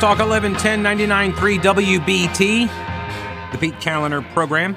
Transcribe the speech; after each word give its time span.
Talk 0.00 0.18
1110 0.18 0.82
99.3 0.82 1.58
WBT, 1.58 3.52
the 3.52 3.58
Pete 3.58 3.74
Kaliner 3.74 4.26
program. 4.32 4.74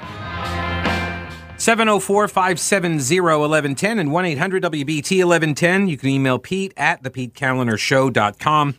704 1.56 2.28
570 2.28 3.20
1110 3.20 3.98
and 4.00 4.12
1 4.12 4.24
800 4.26 4.62
WBT 4.64 5.24
1110. 5.24 5.88
You 5.88 5.96
can 5.96 6.10
email 6.10 6.38
Pete 6.38 6.74
at 6.76 7.02
thepetekalinershow.com. 7.02 8.74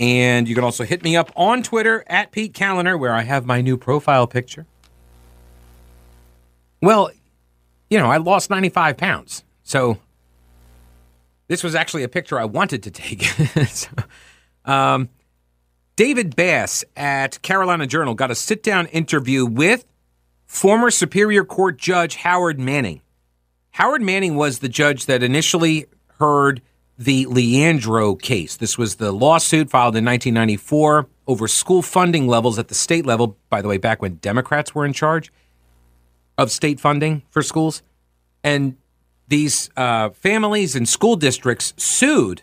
And 0.00 0.48
you 0.48 0.56
can 0.56 0.64
also 0.64 0.82
hit 0.82 1.04
me 1.04 1.16
up 1.16 1.30
on 1.36 1.62
Twitter 1.62 2.02
at 2.08 2.32
Pete 2.32 2.52
Kaliner, 2.52 2.98
where 2.98 3.14
I 3.14 3.22
have 3.22 3.46
my 3.46 3.60
new 3.60 3.76
profile 3.76 4.26
picture. 4.26 4.66
Well, 6.82 7.12
you 7.88 7.98
know, 7.98 8.10
I 8.10 8.16
lost 8.16 8.50
95 8.50 8.96
pounds. 8.96 9.44
So 9.62 9.98
this 11.46 11.62
was 11.62 11.76
actually 11.76 12.02
a 12.02 12.08
picture 12.08 12.40
I 12.40 12.44
wanted 12.44 12.82
to 12.82 12.90
take. 12.90 13.22
so, 13.68 13.90
um, 14.64 15.10
David 15.96 16.36
Bass 16.36 16.84
at 16.94 17.40
Carolina 17.40 17.86
Journal 17.86 18.14
got 18.14 18.30
a 18.30 18.34
sit 18.34 18.62
down 18.62 18.86
interview 18.88 19.46
with 19.46 19.86
former 20.44 20.90
Superior 20.90 21.42
Court 21.42 21.78
Judge 21.78 22.16
Howard 22.16 22.60
Manning. 22.60 23.00
Howard 23.70 24.02
Manning 24.02 24.36
was 24.36 24.58
the 24.58 24.68
judge 24.68 25.06
that 25.06 25.22
initially 25.22 25.86
heard 26.18 26.60
the 26.98 27.24
Leandro 27.26 28.14
case. 28.14 28.56
This 28.56 28.76
was 28.76 28.96
the 28.96 29.10
lawsuit 29.10 29.70
filed 29.70 29.96
in 29.96 30.04
1994 30.04 31.08
over 31.26 31.48
school 31.48 31.80
funding 31.80 32.28
levels 32.28 32.58
at 32.58 32.68
the 32.68 32.74
state 32.74 33.06
level, 33.06 33.38
by 33.48 33.62
the 33.62 33.68
way, 33.68 33.78
back 33.78 34.02
when 34.02 34.16
Democrats 34.16 34.74
were 34.74 34.84
in 34.84 34.92
charge 34.92 35.32
of 36.36 36.50
state 36.50 36.78
funding 36.78 37.22
for 37.30 37.40
schools. 37.40 37.82
And 38.44 38.76
these 39.28 39.70
uh, 39.78 40.10
families 40.10 40.76
and 40.76 40.86
school 40.86 41.16
districts 41.16 41.72
sued 41.78 42.42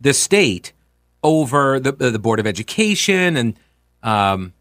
the 0.00 0.14
state 0.14 0.72
over 1.26 1.80
the 1.80 1.92
the 1.92 2.18
Board 2.18 2.38
of 2.38 2.46
Education 2.46 3.36
and 3.36 3.58
um, 4.02 4.54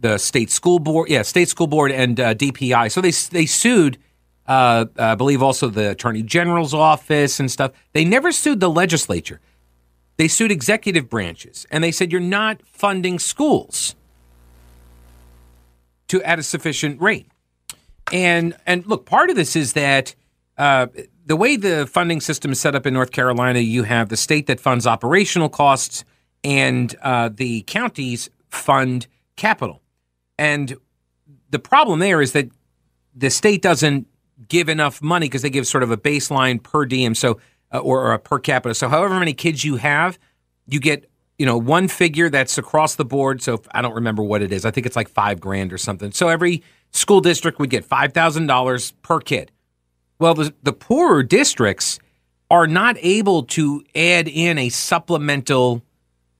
the 0.00 0.18
state 0.18 0.50
school 0.50 0.80
board, 0.80 1.08
yeah, 1.08 1.22
state 1.22 1.48
school 1.48 1.68
board 1.68 1.92
and 1.92 2.18
uh, 2.18 2.34
DPI. 2.34 2.90
So 2.90 3.00
they 3.00 3.12
they 3.38 3.46
sued, 3.46 3.98
uh, 4.46 4.86
I 4.98 5.14
believe, 5.14 5.42
also 5.42 5.68
the 5.68 5.90
Attorney 5.90 6.24
General's 6.24 6.74
office 6.74 7.38
and 7.38 7.50
stuff. 7.50 7.70
They 7.92 8.04
never 8.04 8.32
sued 8.32 8.58
the 8.58 8.68
legislature. 8.68 9.40
They 10.16 10.28
sued 10.28 10.50
executive 10.50 11.08
branches, 11.08 11.64
and 11.70 11.82
they 11.82 11.92
said 11.92 12.10
you're 12.10 12.20
not 12.20 12.60
funding 12.66 13.20
schools 13.20 13.94
to 16.08 16.20
at 16.24 16.40
a 16.40 16.42
sufficient 16.42 17.00
rate. 17.00 17.28
And 18.12 18.56
and 18.66 18.84
look, 18.86 19.06
part 19.06 19.30
of 19.30 19.36
this 19.36 19.54
is 19.54 19.74
that 19.74 20.16
uh, 20.58 20.88
the 21.24 21.36
way 21.36 21.56
the 21.56 21.86
funding 21.86 22.20
system 22.20 22.52
is 22.52 22.60
set 22.60 22.74
up 22.74 22.86
in 22.86 22.94
North 22.94 23.12
Carolina, 23.12 23.60
you 23.60 23.84
have 23.84 24.08
the 24.08 24.16
state 24.16 24.46
that 24.46 24.60
funds 24.60 24.86
operational 24.86 25.48
costs, 25.48 26.04
and 26.44 26.94
uh, 27.02 27.30
the 27.32 27.62
counties 27.62 28.28
fund 28.48 29.06
capital. 29.36 29.80
And 30.38 30.76
the 31.50 31.58
problem 31.58 32.00
there 32.00 32.20
is 32.20 32.32
that 32.32 32.48
the 33.14 33.30
state 33.30 33.62
doesn't 33.62 34.06
give 34.48 34.68
enough 34.68 35.00
money 35.02 35.26
because 35.26 35.42
they 35.42 35.50
give 35.50 35.66
sort 35.66 35.82
of 35.82 35.90
a 35.90 35.96
baseline 35.96 36.62
per 36.62 36.84
diem, 36.84 37.14
so 37.14 37.38
uh, 37.72 37.78
or, 37.78 38.00
or 38.00 38.12
a 38.12 38.18
per 38.18 38.38
capita. 38.38 38.74
So 38.74 38.88
however 38.88 39.18
many 39.18 39.34
kids 39.34 39.64
you 39.64 39.76
have, 39.76 40.18
you 40.66 40.80
get 40.80 41.08
you 41.38 41.46
know 41.46 41.56
one 41.56 41.88
figure 41.88 42.28
that's 42.28 42.58
across 42.58 42.96
the 42.96 43.04
board. 43.04 43.42
So 43.42 43.62
I 43.72 43.82
don't 43.82 43.94
remember 43.94 44.22
what 44.22 44.42
it 44.42 44.52
is. 44.52 44.64
I 44.64 44.70
think 44.70 44.86
it's 44.86 44.96
like 44.96 45.08
five 45.08 45.40
grand 45.40 45.72
or 45.72 45.78
something. 45.78 46.12
So 46.12 46.28
every 46.28 46.62
school 46.90 47.20
district 47.20 47.58
would 47.60 47.70
get 47.70 47.84
five 47.84 48.12
thousand 48.12 48.46
dollars 48.46 48.92
per 49.02 49.20
kid. 49.20 49.52
Well, 50.18 50.34
the, 50.34 50.54
the 50.62 50.72
poorer 50.72 51.22
districts 51.22 51.98
are 52.50 52.66
not 52.66 52.96
able 53.00 53.44
to 53.44 53.82
add 53.94 54.28
in 54.28 54.58
a 54.58 54.68
supplemental 54.68 55.82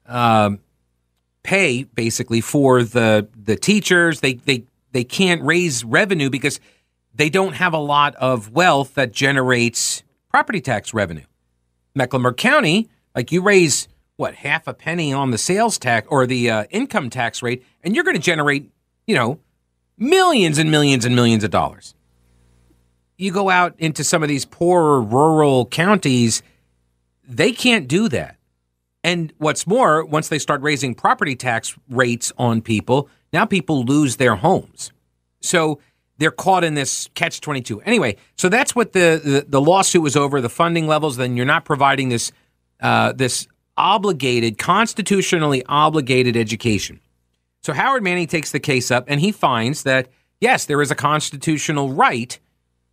um, 0.06 0.60
pay, 1.42 1.84
basically, 1.84 2.40
for 2.40 2.82
the 2.82 3.28
the 3.34 3.56
teachers. 3.56 4.20
They 4.20 4.34
they 4.34 4.64
they 4.92 5.04
can't 5.04 5.42
raise 5.42 5.84
revenue 5.84 6.30
because 6.30 6.60
they 7.14 7.30
don't 7.30 7.54
have 7.54 7.72
a 7.72 7.78
lot 7.78 8.14
of 8.16 8.52
wealth 8.52 8.94
that 8.94 9.12
generates 9.12 10.02
property 10.28 10.60
tax 10.60 10.94
revenue. 10.94 11.24
Mecklenburg 11.94 12.36
County, 12.36 12.88
like 13.14 13.32
you 13.32 13.42
raise 13.42 13.88
what 14.16 14.34
half 14.34 14.68
a 14.68 14.74
penny 14.74 15.12
on 15.12 15.30
the 15.30 15.38
sales 15.38 15.78
tax 15.78 16.06
or 16.10 16.26
the 16.26 16.50
uh, 16.50 16.64
income 16.70 17.10
tax 17.10 17.42
rate, 17.42 17.64
and 17.82 17.94
you're 17.94 18.04
going 18.04 18.16
to 18.16 18.22
generate, 18.22 18.70
you 19.06 19.14
know, 19.14 19.40
millions 19.96 20.58
and 20.58 20.70
millions 20.70 21.04
and 21.04 21.16
millions 21.16 21.42
of 21.42 21.50
dollars 21.50 21.94
you 23.22 23.32
go 23.32 23.48
out 23.48 23.74
into 23.78 24.04
some 24.04 24.22
of 24.22 24.28
these 24.28 24.44
poorer 24.44 25.00
rural 25.00 25.66
counties, 25.66 26.42
they 27.26 27.52
can't 27.52 27.88
do 27.88 28.08
that. 28.08 28.36
And 29.04 29.32
what's 29.38 29.66
more, 29.66 30.04
once 30.04 30.28
they 30.28 30.38
start 30.38 30.60
raising 30.62 30.94
property 30.94 31.34
tax 31.34 31.76
rates 31.88 32.32
on 32.38 32.62
people, 32.62 33.08
now 33.32 33.44
people 33.44 33.84
lose 33.84 34.16
their 34.16 34.36
homes. 34.36 34.92
So 35.40 35.80
they're 36.18 36.30
caught 36.30 36.62
in 36.62 36.74
this 36.74 37.08
catch 37.14 37.40
22. 37.40 37.80
Anyway, 37.82 38.16
so 38.36 38.48
that's 38.48 38.76
what 38.76 38.92
the, 38.92 39.20
the, 39.24 39.46
the, 39.48 39.60
lawsuit 39.60 40.02
was 40.02 40.14
over 40.14 40.40
the 40.40 40.48
funding 40.48 40.86
levels. 40.86 41.16
Then 41.16 41.36
you're 41.36 41.46
not 41.46 41.64
providing 41.64 42.10
this, 42.10 42.30
uh, 42.80 43.12
this 43.12 43.48
obligated, 43.76 44.58
constitutionally 44.58 45.64
obligated 45.66 46.36
education. 46.36 47.00
So 47.62 47.72
Howard 47.72 48.02
Manning 48.02 48.26
takes 48.26 48.52
the 48.52 48.60
case 48.60 48.90
up 48.90 49.04
and 49.08 49.20
he 49.20 49.32
finds 49.32 49.82
that, 49.84 50.08
yes, 50.40 50.66
there 50.66 50.82
is 50.82 50.90
a 50.90 50.96
constitutional 50.96 51.92
right 51.92 52.38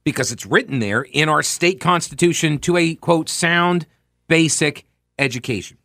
because 0.04 0.32
it's 0.32 0.46
written 0.46 0.80
there 0.80 1.02
in 1.02 1.30
our 1.30 1.44
state 1.44 1.80
constitution 1.80 2.58
to 2.60 2.78
a 2.78 2.96
quote 2.96 3.30
sound 3.30 3.86
basic 4.28 4.86
education. 5.18 5.78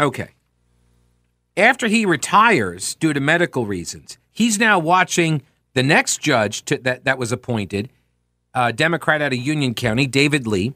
Okay. 0.00 0.30
After 1.56 1.88
he 1.88 2.06
retires 2.06 2.94
due 2.94 3.12
to 3.12 3.20
medical 3.20 3.66
reasons, 3.66 4.18
he's 4.30 4.58
now 4.58 4.78
watching 4.78 5.42
the 5.74 5.82
next 5.82 6.20
judge 6.20 6.64
to, 6.66 6.78
that, 6.78 7.04
that 7.04 7.18
was 7.18 7.32
appointed, 7.32 7.90
a 8.54 8.72
Democrat 8.72 9.20
out 9.20 9.32
of 9.32 9.38
Union 9.38 9.74
County, 9.74 10.06
David 10.06 10.46
Lee, 10.46 10.72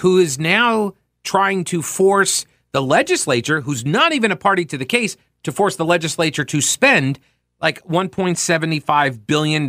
who 0.00 0.18
is 0.18 0.38
now 0.38 0.94
trying 1.22 1.64
to 1.64 1.82
force 1.82 2.46
the 2.72 2.82
legislature, 2.82 3.60
who's 3.60 3.84
not 3.84 4.12
even 4.12 4.30
a 4.30 4.36
party 4.36 4.64
to 4.64 4.78
the 4.78 4.84
case, 4.84 5.16
to 5.42 5.52
force 5.52 5.76
the 5.76 5.84
legislature 5.84 6.44
to 6.44 6.60
spend 6.60 7.18
like 7.60 7.82
$1.75 7.84 9.26
billion 9.26 9.68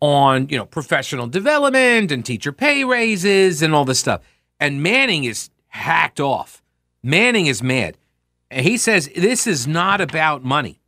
on, 0.00 0.48
you 0.48 0.56
know, 0.56 0.64
professional 0.64 1.26
development 1.26 2.10
and 2.10 2.24
teacher 2.24 2.52
pay 2.52 2.84
raises 2.84 3.62
and 3.62 3.74
all 3.74 3.84
this 3.84 4.00
stuff. 4.00 4.22
And 4.58 4.82
Manning 4.82 5.24
is 5.24 5.50
hacked 5.68 6.20
off. 6.20 6.62
Manning 7.02 7.46
is 7.46 7.62
mad. 7.62 7.96
And 8.50 8.66
he 8.66 8.76
says 8.76 9.08
this 9.14 9.46
is 9.46 9.66
not 9.66 10.00
about 10.00 10.44
money. 10.44 10.80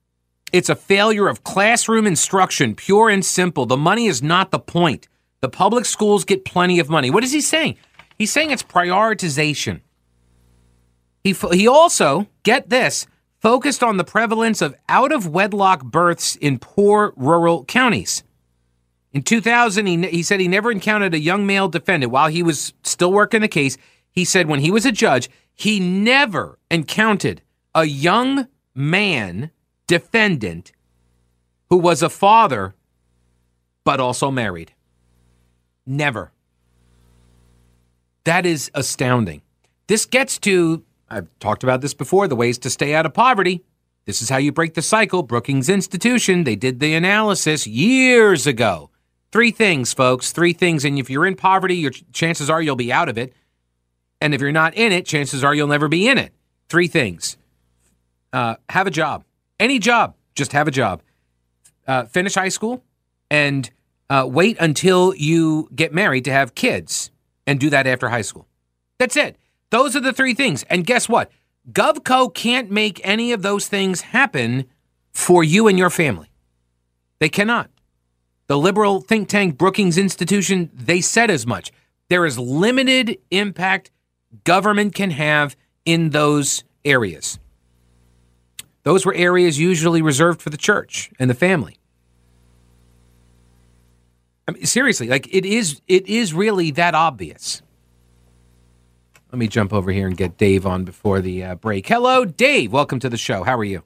It's 0.53 0.69
a 0.69 0.77
failure 0.77 1.29
of 1.29 1.45
classroom 1.45 2.07
instruction, 2.07 2.75
pure 2.75 3.09
and 3.09 3.25
simple. 3.25 3.65
The 3.65 3.77
money 3.77 4.07
is 4.07 4.23
not 4.23 4.51
the 4.51 4.59
point. 4.59 5.09
The 5.41 5.49
public 5.49 5.87
schools 5.87 6.25
get 6.25 6.45
plenty 6.45 6.79
of 6.79 6.91
money. 6.91 7.11
What 7.11 7.25
is 7.25 7.33
he 7.33 7.41
saying? 7.41 7.77
He's 8.19 8.31
saying 8.31 8.51
it's 8.51 8.63
prioritization. 8.63 9.81
He, 11.25 11.33
he 11.53 11.67
also, 11.67 12.29
get 12.43 12.69
this, 12.69 13.07
focused 13.41 13.83
on 13.83 13.97
the 13.97 14.05
prevalence 14.05 14.61
of 14.61 14.75
out 14.89 15.13
of 15.13 15.27
wedlock 15.27 15.85
births 15.85 16.37
in 16.37 16.59
poor 16.59 17.13
rural 17.17 17.65
counties. 17.65 18.23
In 19.13 19.23
2000, 19.23 19.87
he, 19.87 20.07
he 20.09 20.23
said 20.23 20.41
he 20.41 20.49
never 20.49 20.71
encountered 20.71 21.15
a 21.15 21.21
young 21.21 21.47
male 21.47 21.69
defendant 21.69 22.13
while 22.13 22.29
he 22.29 22.43
was 22.43 22.73
still 22.83 23.13
working 23.13 23.43
the 23.43 23.49
case. 23.49 23.77
He 24.11 24.25
said 24.25 24.49
when 24.49 24.61
he 24.61 24.71
was 24.71 24.87
a 24.87 24.93
judge, 24.93 25.29
he 25.55 25.81
never 25.81 26.59
encountered 26.71 27.43
a 27.75 27.85
young 27.85 28.49
man 28.75 29.51
defendant 29.87 30.73
who 31.69 31.77
was 31.77 32.03
a 32.03 32.11
father 32.11 32.75
but 33.85 34.01
also 34.01 34.31
married. 34.31 34.73
Never. 35.85 36.33
That 38.25 38.47
is 38.47 38.71
astounding. 38.75 39.43
This 39.89 40.07
gets 40.07 40.39
to, 40.41 40.85
I've 41.11 41.29
talked 41.39 41.65
about 41.65 41.81
this 41.81 41.95
before, 41.95 42.29
the 42.29 42.37
ways 42.37 42.59
to 42.59 42.71
stay 42.71 42.95
out 42.95 43.05
of 43.05 43.13
poverty. 43.13 43.65
This 44.05 44.23
is 44.23 44.29
how 44.29 44.37
you 44.37 44.53
break 44.53 44.75
the 44.75 44.83
cycle. 44.83 45.23
Brookings 45.23 45.69
Institution, 45.69 46.45
they 46.45 46.57
did 46.57 46.81
the 46.81 46.95
analysis 46.95 47.67
years 47.67 48.47
ago. 48.47 48.91
Three 49.33 49.51
things, 49.51 49.95
folks. 49.95 50.31
Three 50.31 50.53
things. 50.53 50.85
And 50.85 50.99
if 50.99 51.09
you're 51.09 51.27
in 51.27 51.37
poverty, 51.37 51.77
your 51.77 51.91
chances 52.13 52.51
are 52.51 52.61
you'll 52.61 52.77
be 52.77 52.93
out 52.93 53.09
of 53.09 53.17
it. 53.17 53.33
And 54.21 54.35
if 54.35 54.41
you're 54.41 54.53
not 54.53 54.75
in 54.75 54.93
it, 54.93 55.07
chances 55.07 55.43
are 55.43 55.55
you'll 55.55 55.69
never 55.69 55.89
be 55.89 56.07
in 56.07 56.19
it. 56.19 56.33
Three 56.69 56.87
things. 56.87 57.37
Uh, 58.33 58.57
have 58.69 58.87
a 58.87 58.91
job. 58.91 59.25
Any 59.59 59.79
job. 59.79 60.15
Just 60.35 60.53
have 60.53 60.69
a 60.69 60.71
job. 60.71 61.03
Uh, 61.87 62.05
finish 62.05 62.35
high 62.35 62.51
school 62.51 62.85
and 63.31 63.71
uh, 64.09 64.27
wait 64.29 64.57
until 64.61 65.15
you 65.17 65.69
get 65.75 65.93
married 65.93 66.25
to 66.27 66.33
have 66.33 66.55
kids 66.55 67.11
and 67.47 67.59
do 67.59 67.71
that 67.71 67.87
after 67.87 68.11
high 68.11 68.23
school. 68.23 68.47
That's 68.99 69.17
it. 69.17 69.37
Those 69.71 69.97
are 69.97 70.01
the 70.01 70.13
three 70.13 70.35
things. 70.35 70.63
And 70.65 70.87
guess 70.87 71.09
what? 71.09 71.33
GovCo 71.73 72.33
can't 72.33 72.71
make 72.71 73.01
any 73.03 73.33
of 73.33 73.43
those 73.43 73.67
things 73.67 74.03
happen 74.03 74.67
for 75.13 75.43
you 75.43 75.67
and 75.67 75.79
your 75.79 75.91
family. 75.91 76.31
They 77.19 77.29
cannot. 77.29 77.71
The 78.53 78.59
liberal 78.59 79.01
think 79.01 79.31
tank 79.31 79.57
Brookings 79.57 79.97
Institution, 79.97 80.69
they 80.75 81.01
said 81.01 81.31
as 81.31 81.47
much. 81.47 81.73
There 82.11 82.27
is 82.27 82.39
limited 82.39 83.17
impact 83.31 83.91
government 84.45 84.95
can 84.95 85.11
have 85.11 85.57
in 85.87 86.11
those 86.11 86.63
areas. 86.85 87.39
those 88.83 89.07
were 89.07 89.15
areas 89.15 89.59
usually 89.59 90.03
reserved 90.03 90.43
for 90.43 90.51
the 90.51 90.59
church 90.59 91.11
and 91.19 91.31
the 91.31 91.35
family. 91.35 91.79
I 94.47 94.53
mean, 94.53 94.67
seriously, 94.67 95.09
like 95.09 95.35
it 95.35 95.47
is, 95.47 95.81
it 95.89 96.07
is 96.07 96.35
really 96.35 96.73
that 96.73 96.95
obvious. 96.95 97.63
Let 99.33 99.39
me 99.39 99.49
jump 99.49 99.73
over 99.73 99.91
here 99.93 100.07
and 100.07 100.15
get 100.15 100.37
Dave 100.37 100.67
on 100.67 100.85
before 100.85 101.23
the 101.23 101.43
uh, 101.43 101.55
break. 101.55 101.89
Hello, 101.89 102.27
Dave. 102.27 102.71
Welcome 102.71 102.99
to 102.99 103.09
the 103.09 103.17
show. 103.17 103.45
How 103.45 103.57
are 103.57 103.65
you? 103.65 103.83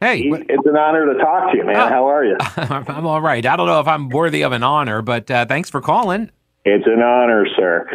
Hey. 0.00 0.30
It's 0.30 0.66
an 0.66 0.76
honor 0.76 1.12
to 1.12 1.18
talk 1.18 1.50
to 1.50 1.56
you, 1.56 1.64
man. 1.64 1.76
Oh. 1.76 1.88
How 1.88 2.06
are 2.08 2.24
you? 2.24 2.36
I'm 2.56 3.04
all 3.04 3.20
right. 3.20 3.44
I 3.44 3.56
don't 3.56 3.66
know 3.66 3.80
if 3.80 3.88
I'm 3.88 4.08
worthy 4.10 4.42
of 4.42 4.52
an 4.52 4.62
honor, 4.62 5.02
but 5.02 5.28
uh, 5.30 5.46
thanks 5.46 5.70
for 5.70 5.80
calling. 5.80 6.30
It's 6.64 6.86
an 6.86 7.02
honor, 7.02 7.46
sir. 7.56 7.88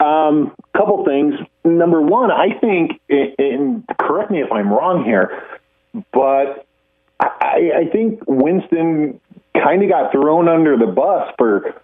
Um, 0.00 0.54
couple 0.74 1.04
things. 1.04 1.34
Number 1.64 2.00
one, 2.00 2.30
I 2.30 2.58
think, 2.60 2.92
and 3.10 3.84
correct 3.98 4.30
me 4.30 4.40
if 4.40 4.50
I'm 4.50 4.70
wrong 4.70 5.04
here, 5.04 5.42
but 6.12 6.66
I, 7.18 7.70
I 7.80 7.90
think 7.92 8.20
Winston 8.26 9.20
kind 9.54 9.82
of 9.82 9.90
got 9.90 10.12
thrown 10.12 10.48
under 10.48 10.78
the 10.78 10.86
bus 10.86 11.34
for 11.36 11.74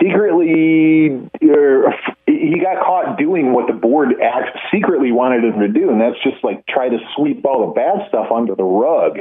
secretly, 0.00 1.10
or 1.42 1.94
he 2.26 2.58
got 2.60 2.84
caught 2.84 3.18
doing 3.18 3.52
what 3.52 3.66
the 3.66 3.72
board 3.72 4.20
act, 4.22 4.56
secretly 4.72 5.12
wanted 5.12 5.44
him 5.44 5.60
to 5.60 5.68
do, 5.68 5.90
and 5.90 6.00
that's 6.00 6.20
just 6.22 6.42
like 6.42 6.64
try 6.66 6.88
to 6.88 6.98
sweep 7.16 7.44
all 7.44 7.66
the 7.66 7.72
bad 7.72 8.08
stuff 8.08 8.26
under 8.32 8.54
the 8.54 8.64
rug. 8.64 9.18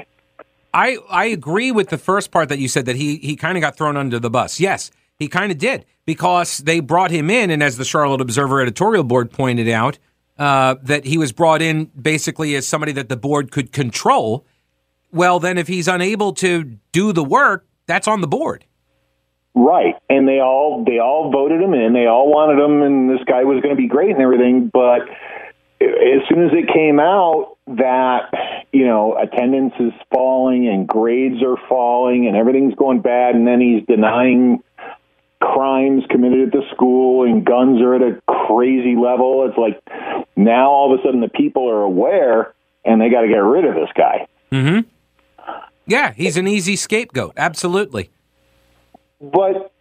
I 0.74 0.98
I 1.10 1.26
agree 1.26 1.72
with 1.72 1.90
the 1.90 1.98
first 1.98 2.32
part 2.32 2.50
that 2.50 2.60
you 2.60 2.68
said 2.68 2.86
that 2.86 2.96
he 2.96 3.18
he 3.18 3.36
kind 3.36 3.58
of 3.58 3.62
got 3.62 3.76
thrown 3.76 3.98
under 3.98 4.20
the 4.20 4.30
bus. 4.30 4.60
Yes, 4.60 4.92
he 5.18 5.28
kind 5.28 5.52
of 5.52 5.58
did 5.58 5.86
because 6.06 6.60
they 6.60 6.80
brought 6.80 7.12
him 7.12 7.30
in, 7.30 7.50
and 7.50 7.62
as 7.62 7.78
the 7.78 7.86
Charlotte 7.86 8.22
Observer 8.22 8.62
editorial 8.62 9.04
board 9.04 9.32
pointed 9.32 9.70
out, 9.70 10.00
uh, 10.38 10.76
that 10.82 11.06
he 11.06 11.18
was 11.18 11.32
brought 11.32 11.62
in 11.62 11.86
basically 12.00 12.56
as 12.56 12.68
somebody 12.68 12.92
that 12.94 13.10
the 13.10 13.18
board 13.18 13.52
could 13.52 13.72
control. 13.72 14.46
Well, 15.12 15.40
then 15.40 15.58
if 15.58 15.68
he's 15.68 15.88
unable 15.88 16.34
to 16.36 16.64
do 16.92 17.12
the 17.12 17.24
work, 17.24 17.68
that's 17.86 18.08
on 18.08 18.22
the 18.22 18.28
board. 18.28 18.66
Right, 19.54 19.96
and 20.10 20.28
they 20.28 20.40
all 20.40 20.84
they 20.86 21.00
all 21.00 21.30
voted 21.30 21.62
him 21.62 21.74
in. 21.74 21.94
They 21.94 22.06
all 22.06 22.32
wanted 22.32 22.64
him, 22.64 22.82
and 22.82 23.10
this 23.10 23.24
guy 23.26 23.44
was 23.44 23.62
going 23.62 23.76
to 23.76 23.82
be 23.82 23.88
great 23.88 24.12
and 24.12 24.22
everything. 24.22 24.72
But 24.72 25.02
as 25.82 26.24
soon 26.30 26.46
as 26.46 26.52
it 26.54 26.72
came 26.74 27.00
out 27.00 27.58
that 27.68 28.32
you 28.72 28.86
know 28.86 29.18
attendance 29.18 29.74
is 29.80 29.92
falling 30.12 30.70
and 30.70 30.88
grades 30.88 31.44
are 31.44 31.58
falling 31.68 32.28
and 32.28 32.38
everything's 32.38 32.76
going 32.76 33.02
bad, 33.02 33.36
and 33.36 33.46
then 33.46 33.60
he's 33.60 33.86
denying 33.88 34.64
crimes 35.42 36.04
committed 36.10 36.48
at 36.48 36.52
the 36.54 36.64
school 36.74 37.26
and 37.26 37.46
guns 37.46 37.82
are 37.82 37.96
at 37.96 38.02
a 38.02 38.22
crazy 38.48 38.96
level. 38.96 39.48
It's 39.50 39.58
like 39.58 39.82
now 40.38 40.70
all 40.70 40.94
of 40.94 41.00
a 41.00 41.04
sudden 41.04 41.20
the 41.20 41.30
people 41.30 41.70
are 41.70 41.82
aware 41.82 42.54
and 42.86 43.02
they 43.02 43.10
got 43.10 43.22
to 43.22 43.28
get 43.28 43.38
rid 43.38 43.66
of 43.66 43.76
this 43.76 43.90
guy. 43.98 44.28
Mm-hmm. 44.52 44.88
Yeah, 45.88 46.14
he's 46.14 46.38
an 46.38 46.48
easy 46.48 46.76
scapegoat. 46.76 47.34
Absolutely. 47.36 48.12
But 49.22 49.72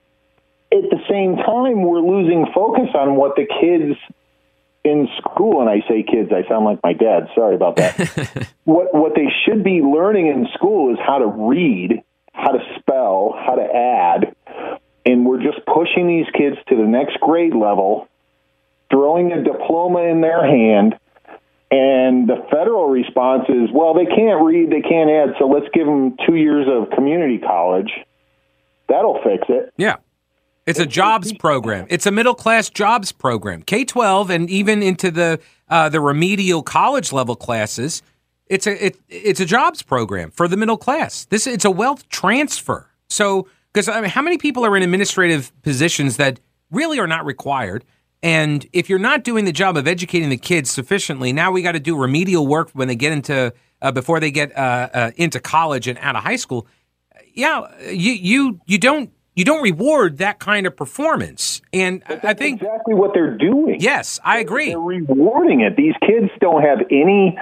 at 0.73 0.91
the 0.91 1.01
same 1.09 1.37
time, 1.37 1.83
we're 1.83 2.01
losing 2.01 2.47
focus 2.55 2.91
on 2.95 3.17
what 3.17 3.37
the 3.37 3.47
kids 3.47 3.99
in 4.85 5.09
school, 5.19 5.61
and 5.61 5.69
I 5.69 5.87
say 5.89 6.03
kids, 6.03 6.31
I 6.33 6.49
sound 6.49 6.65
like 6.65 6.81
my 6.83 6.93
dad. 6.93 7.29
Sorry 7.35 7.55
about 7.55 7.77
that. 7.77 8.49
what 8.65 8.95
what 8.95 9.15
they 9.15 9.29
should 9.45 9.65
be 9.65 9.81
learning 9.81 10.29
in 10.29 10.47
school 10.55 10.93
is 10.93 10.99
how 11.05 11.19
to 11.19 11.27
read, 11.27 12.03
how 12.33 12.53
to 12.53 12.61
spell, 12.79 13.35
how 13.37 13.57
to 13.57 13.65
add, 13.65 14.37
and 15.05 15.27
we're 15.27 15.43
just 15.43 15.65
pushing 15.67 16.07
these 16.07 16.27
kids 16.37 16.57
to 16.69 16.77
the 16.77 16.87
next 16.87 17.19
grade 17.21 17.55
level, 17.55 18.09
throwing 18.91 19.33
a 19.33 19.43
diploma 19.43 20.03
in 20.03 20.21
their 20.21 20.45
hand. 20.45 20.97
And 21.73 22.29
the 22.29 22.45
federal 22.51 22.89
response 22.89 23.45
is, 23.49 23.71
well, 23.73 23.95
they 23.95 24.07
can't 24.07 24.45
read, 24.45 24.71
they 24.71 24.81
can't 24.81 25.09
add, 25.09 25.37
so 25.39 25.47
let's 25.47 25.69
give 25.73 25.87
them 25.87 26.17
two 26.27 26.35
years 26.35 26.67
of 26.69 26.91
community 26.91 27.39
college 27.39 27.91
That'll 28.91 29.21
fix 29.23 29.45
it. 29.49 29.73
Yeah. 29.77 29.97
It's 30.67 30.79
a 30.79 30.87
jobs 30.87 31.33
program. 31.33 31.87
It's 31.89 32.07
a 32.07 32.11
middle 32.11 32.35
class 32.35 32.69
jobs 32.69 33.13
program. 33.13 33.63
K 33.63 33.85
twelve 33.85 34.31
and 34.31 34.51
even 34.51 34.83
into 34.83 35.11
the 35.11 35.41
uh, 35.69 35.89
the 35.89 36.01
remedial 36.01 36.63
college 36.63 37.13
level 37.13 37.35
classes. 37.35 38.03
It's 38.47 38.67
a 38.67 38.87
it, 38.87 39.01
it's 39.09 39.41
a 39.41 39.47
jobs 39.47 39.83
program 39.83 40.31
for 40.31 40.47
the 40.49 40.57
middle 40.57 40.77
class. 40.77 41.25
This 41.27 41.47
it's 41.47 41.65
a 41.65 41.71
wealth 41.71 42.09
transfer. 42.09 42.89
So 43.09 43.49
because 43.73 43.89
I 43.89 44.01
mean, 44.01 44.11
how 44.11 44.23
many 44.23 44.39
people 44.39 44.65
are 44.67 44.77
in 44.77 44.83
administrative 44.83 45.51
positions 45.63 46.19
that 46.19 46.41
really 46.71 46.99
are 46.99 47.07
not 47.07 47.25
required? 47.25 47.85
And 48.23 48.67
if 48.73 48.91
you're 48.91 48.99
not 48.99 49.25
doing 49.25 49.47
the 49.47 49.53
job 49.53 49.77
of 49.77 49.89
educating 49.89 50.29
the 50.29 50.37
kids 50.37 50.71
sufficiently, 50.71 51.33
now 51.33 51.51
we 51.51 51.63
got 51.63 51.73
to 51.73 51.81
do 51.81 51.97
remedial 51.97 52.47
work 52.47 52.71
when 52.75 52.87
they 52.87 52.97
get 52.97 53.13
into 53.13 53.53
uh, 53.81 53.93
before 53.93 54.21
they 54.21 54.31
get 54.31 54.57
uh, 54.57 54.89
uh 54.93 55.11
into 55.17 55.41
college 55.41 55.89
and 55.89 55.99
out 55.99 56.17
of 56.17 56.23
high 56.23 56.37
school 56.37 56.67
yeah, 57.35 57.63
you 57.91 58.13
you 58.13 58.61
you 58.67 58.79
don't 58.79 59.11
you 59.35 59.45
don't 59.45 59.63
reward 59.63 60.19
that 60.19 60.39
kind 60.39 60.67
of 60.67 60.77
performance, 60.77 61.63
and 61.73 62.03
I 62.09 62.35
think 62.35 62.63
exactly 62.63 62.95
what 62.95 63.13
they're 63.15 63.37
doing. 63.37 63.77
Yes, 63.81 64.19
I 64.25 64.39
agree. 64.39 64.71
They're 64.71 64.79
rewarding 64.79 65.61
it. 65.61 65.77
These 65.77 65.95
kids 66.07 66.31
don't 66.41 66.63
have 66.63 66.81
any 66.91 67.39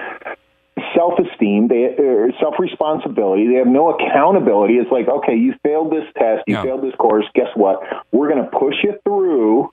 self-esteem, 0.94 1.69
they 1.69 1.94
uh, 1.99 2.32
self-responsibility. 2.40 3.49
They 3.49 3.58
have 3.58 3.67
no 3.67 3.90
accountability. 3.90 4.75
It's 4.75 4.90
like, 4.90 5.08
okay, 5.08 5.35
you 5.35 5.55
failed 5.62 5.90
this 5.93 6.05
test, 6.17 6.44
you 6.46 6.56
failed 6.62 6.82
this 6.82 6.94
course. 6.96 7.25
Guess 7.35 7.49
what? 7.55 7.81
We're 8.12 8.29
going 8.29 8.43
to 8.43 8.50
push 8.50 8.75
you 8.82 8.94
through. 9.05 9.70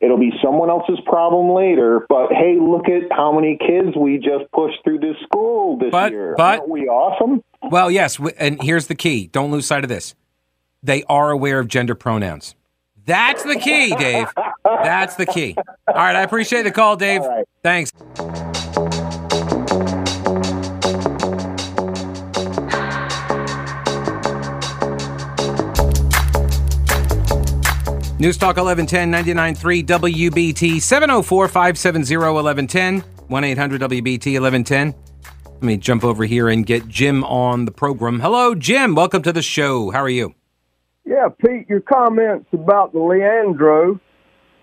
It'll 0.00 0.18
be 0.18 0.32
someone 0.42 0.70
else's 0.70 0.98
problem 1.06 1.54
later. 1.54 2.06
But 2.08 2.32
hey, 2.32 2.56
look 2.60 2.88
at 2.88 3.10
how 3.10 3.32
many 3.32 3.58
kids 3.58 3.96
we 3.96 4.18
just 4.18 4.50
pushed 4.52 4.78
through 4.84 5.00
this 5.00 5.16
school 5.24 5.78
this 5.78 5.90
but, 5.90 6.12
year. 6.12 6.34
But 6.36 6.60
Aren't 6.60 6.68
we 6.68 6.88
awesome? 6.88 7.42
Well, 7.70 7.90
yes, 7.90 8.18
and 8.38 8.62
here's 8.62 8.86
the 8.86 8.94
key. 8.94 9.26
Don't 9.26 9.50
lose 9.50 9.66
sight 9.66 9.84
of 9.84 9.88
this. 9.88 10.14
They 10.82 11.02
are 11.04 11.30
aware 11.30 11.58
of 11.58 11.66
gender 11.66 11.96
pronouns. 11.96 12.54
That's 13.04 13.42
the 13.42 13.56
key, 13.56 13.94
Dave. 13.96 14.28
That's 14.64 15.16
the 15.16 15.26
key. 15.26 15.56
All 15.56 15.94
right, 15.94 16.14
I 16.14 16.22
appreciate 16.22 16.62
the 16.62 16.70
call, 16.70 16.94
Dave. 16.94 17.22
Right. 17.22 17.48
Thanks. 17.62 17.92
News 28.20 28.36
Talk 28.36 28.56
1110 28.56 29.12
99.3 29.12 29.84
WBT 29.86 30.82
704 30.82 31.46
570 31.46 32.16
1110 32.16 33.00
1 33.28 33.44
800 33.44 33.80
WBT 33.80 34.40
1110. 34.40 34.94
Let 35.44 35.62
me 35.62 35.76
jump 35.76 36.02
over 36.02 36.24
here 36.24 36.48
and 36.48 36.66
get 36.66 36.88
Jim 36.88 37.22
on 37.22 37.64
the 37.64 37.70
program. 37.70 38.18
Hello, 38.18 38.56
Jim. 38.56 38.96
Welcome 38.96 39.22
to 39.22 39.32
the 39.32 39.40
show. 39.40 39.92
How 39.92 40.02
are 40.02 40.08
you? 40.08 40.34
Yeah, 41.04 41.28
Pete, 41.28 41.68
your 41.68 41.80
comments 41.80 42.48
about 42.52 42.92
the 42.92 42.98
Leandro 42.98 44.00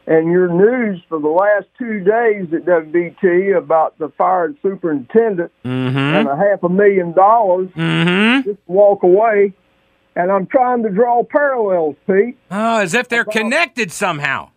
and 0.05 0.29
your 0.29 0.49
news 0.49 1.01
for 1.07 1.21
the 1.21 1.29
last 1.29 1.67
two 1.79 2.01
days 2.01 2.53
at 2.53 2.65
WBT 2.65 3.57
about 3.57 3.97
the 3.99 4.11
fired 4.17 4.57
superintendent 4.61 5.53
mm-hmm. 5.63 5.97
and 5.97 6.27
a 6.27 6.35
half 6.35 6.61
a 6.63 6.69
million 6.69 7.13
dollars. 7.13 7.69
Mm-hmm. 7.69 8.49
Just 8.49 8.59
walk 8.67 9.03
away. 9.03 9.53
And 10.15 10.31
I'm 10.31 10.45
trying 10.47 10.83
to 10.83 10.89
draw 10.89 11.23
parallels, 11.23 11.95
Pete. 12.07 12.37
Oh, 12.49 12.79
as 12.79 12.93
if 12.93 13.09
they're 13.09 13.21
about, 13.21 13.33
connected 13.33 13.91
somehow. 13.91 14.49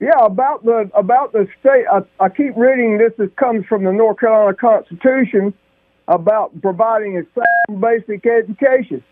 Yeah, 0.00 0.10
about 0.20 0.64
the 0.64 0.90
about 0.94 1.32
the 1.32 1.48
state. 1.60 1.86
I, 1.90 2.00
I 2.22 2.28
keep 2.28 2.56
reading 2.56 2.98
this. 2.98 3.12
This 3.16 3.30
comes 3.36 3.64
from 3.66 3.84
the 3.84 3.92
North 3.92 4.20
Carolina 4.20 4.54
Constitution 4.54 5.54
about 6.08 6.60
providing 6.60 7.16
a 7.16 7.22
sound 7.34 7.80
basic 7.80 8.26
education. 8.26 9.02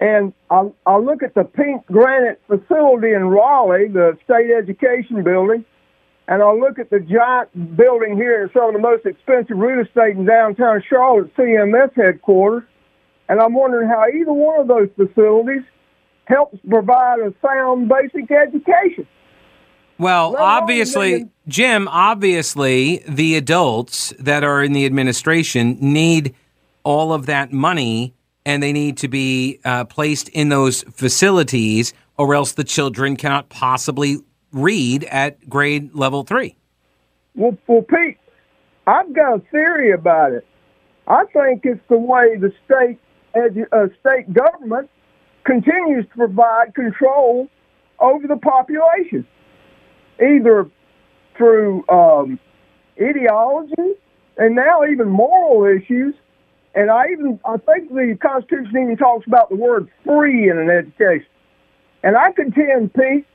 And 0.00 0.32
I, 0.50 0.70
I 0.86 0.98
look 0.98 1.24
at 1.24 1.34
the 1.34 1.42
pink 1.42 1.84
granite 1.86 2.40
facility 2.46 3.12
in 3.14 3.24
Raleigh, 3.24 3.88
the 3.88 4.16
state 4.24 4.50
education 4.56 5.24
building, 5.24 5.64
and 6.28 6.42
I 6.42 6.52
look 6.52 6.78
at 6.78 6.90
the 6.90 7.00
giant 7.00 7.76
building 7.76 8.16
here 8.16 8.44
in 8.44 8.50
some 8.52 8.68
of 8.68 8.74
the 8.74 8.78
most 8.78 9.06
expensive 9.06 9.56
real 9.56 9.80
estate 9.80 10.16
in 10.16 10.24
downtown 10.24 10.82
Charlotte, 10.88 11.34
CMS 11.36 11.94
headquarters. 11.96 12.67
And 13.28 13.40
I'm 13.40 13.54
wondering 13.54 13.88
how 13.88 14.04
either 14.06 14.32
one 14.32 14.60
of 14.60 14.68
those 14.68 14.88
facilities 14.96 15.62
helps 16.24 16.58
provide 16.68 17.20
a 17.20 17.34
sound 17.44 17.88
basic 17.88 18.30
education. 18.30 19.06
Well, 19.98 20.36
obviously, 20.36 21.28
Jim, 21.48 21.88
obviously, 21.88 23.02
the 23.08 23.34
adults 23.36 24.14
that 24.20 24.44
are 24.44 24.62
in 24.62 24.72
the 24.72 24.86
administration 24.86 25.76
need 25.80 26.34
all 26.84 27.12
of 27.12 27.26
that 27.26 27.52
money 27.52 28.14
and 28.46 28.62
they 28.62 28.72
need 28.72 28.96
to 28.98 29.08
be 29.08 29.60
uh, 29.64 29.84
placed 29.84 30.30
in 30.30 30.48
those 30.48 30.82
facilities, 30.84 31.92
or 32.16 32.34
else 32.34 32.52
the 32.52 32.64
children 32.64 33.14
cannot 33.14 33.50
possibly 33.50 34.16
read 34.52 35.04
at 35.04 35.46
grade 35.50 35.94
level 35.94 36.22
three. 36.22 36.56
Well, 37.34 37.58
well, 37.66 37.82
Pete, 37.82 38.16
I've 38.86 39.12
got 39.12 39.34
a 39.34 39.40
theory 39.50 39.92
about 39.92 40.32
it. 40.32 40.46
I 41.08 41.24
think 41.26 41.62
it's 41.64 41.80
the 41.90 41.98
way 41.98 42.36
the 42.36 42.50
state 42.64 42.98
edu- 43.34 43.72
a 43.72 43.90
state 44.00 44.32
government 44.32 44.88
continues 45.44 46.04
to 46.06 46.14
provide 46.16 46.74
control 46.74 47.48
over 48.00 48.26
the 48.26 48.36
population, 48.36 49.26
either 50.20 50.68
through 51.36 51.88
um, 51.88 52.38
ideology 53.00 53.94
and 54.36 54.54
now 54.54 54.84
even 54.84 55.08
moral 55.08 55.64
issues. 55.64 56.14
And 56.74 56.90
I 56.90 57.06
even 57.10 57.40
I 57.44 57.56
think 57.56 57.88
the 57.88 58.16
Constitution 58.20 58.76
even 58.76 58.96
talks 58.96 59.26
about 59.26 59.48
the 59.48 59.56
word 59.56 59.88
free 60.04 60.48
in 60.48 60.58
an 60.58 60.70
education. 60.70 61.26
And 62.02 62.16
I 62.16 62.30
contend, 62.30 62.94
Pete, 62.94 63.26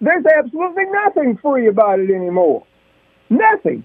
there's 0.00 0.24
absolutely 0.24 0.84
nothing 0.86 1.36
free 1.38 1.66
about 1.66 2.00
it 2.00 2.10
anymore. 2.10 2.64
Nothing. 3.28 3.84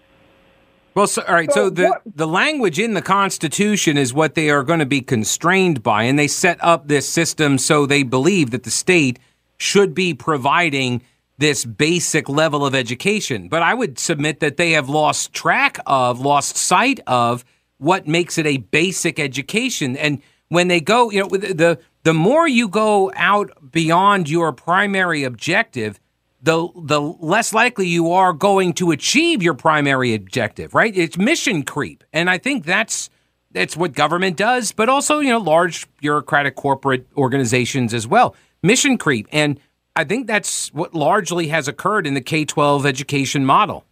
Well, 0.94 1.08
so, 1.08 1.24
all 1.28 1.34
right. 1.34 1.52
So, 1.52 1.66
so 1.66 1.70
the 1.70 1.88
what, 1.88 2.02
the 2.06 2.28
language 2.28 2.80
in 2.80 2.94
the 2.94 3.02
Constitution 3.02 3.98
is 3.98 4.14
what 4.14 4.36
they 4.36 4.50
are 4.50 4.64
going 4.64 4.80
to 4.80 4.86
be 4.86 5.02
constrained 5.02 5.82
by, 5.84 6.04
and 6.04 6.20
they 6.20 6.28
set 6.28 6.62
up 6.62 6.88
this 6.88 7.08
system 7.08 7.58
so 7.58 7.86
they 7.86 8.04
believe 8.04 8.52
that 8.52 8.64
the 8.64 8.72
state 8.72 9.20
should 9.58 9.94
be 9.94 10.14
providing 10.14 11.02
this 11.38 11.66
basic 11.66 12.28
level 12.28 12.66
of 12.66 12.76
education. 12.76 13.48
But 13.48 13.64
I 13.64 13.74
would 13.74 13.98
submit 13.98 14.42
that 14.42 14.58
they 14.58 14.72
have 14.72 14.90
lost 14.90 15.34
track 15.34 15.80
of, 15.86 16.20
lost 16.20 16.58
sight 16.58 17.00
of 17.08 17.46
what 17.78 18.08
makes 18.08 18.38
it 18.38 18.46
a 18.46 18.58
basic 18.58 19.20
education. 19.20 19.96
And 19.98 20.22
when 20.50 20.68
they 20.68 20.82
go, 20.82 21.10
you 21.10 21.22
know, 21.22 21.30
the 21.30 21.80
the 22.04 22.14
more 22.14 22.48
you 22.48 22.68
go 22.68 23.12
out 23.16 23.72
beyond 23.72 24.30
your 24.30 24.52
primary 24.52 25.24
objective, 25.24 26.00
the 26.42 26.68
the 26.76 27.00
less 27.02 27.54
likely 27.54 27.88
you 27.88 28.12
are 28.12 28.34
going 28.34 28.74
to 28.74 28.92
achieve 28.92 29.44
your 29.44 29.54
primary 29.54 30.14
objective, 30.14 30.74
right? 30.74 30.96
It's 30.96 31.18
mission 31.18 31.64
creep. 31.64 32.04
And 32.12 32.30
I 32.30 32.38
think 32.38 32.66
that's 32.66 33.10
that's 33.52 33.76
what 33.76 33.94
government 33.94 34.38
does, 34.38 34.72
but 34.72 34.90
also, 34.90 35.20
you 35.20 35.30
know, 35.30 35.38
large 35.38 35.88
bureaucratic 35.98 36.56
corporate 36.56 37.06
organizations 37.18 37.94
as 37.94 38.08
well. 38.08 38.36
Mission 38.64 38.98
creep. 38.98 39.28
And 39.32 39.60
I 39.96 40.04
think 40.04 40.28
that's 40.28 40.74
what 40.74 40.94
largely 40.94 41.48
has 41.48 41.68
occurred 41.68 42.08
in 42.08 42.14
the 42.14 42.22
K 42.22 42.46
12 42.46 42.86
education 42.86 43.46
model. 43.46 43.86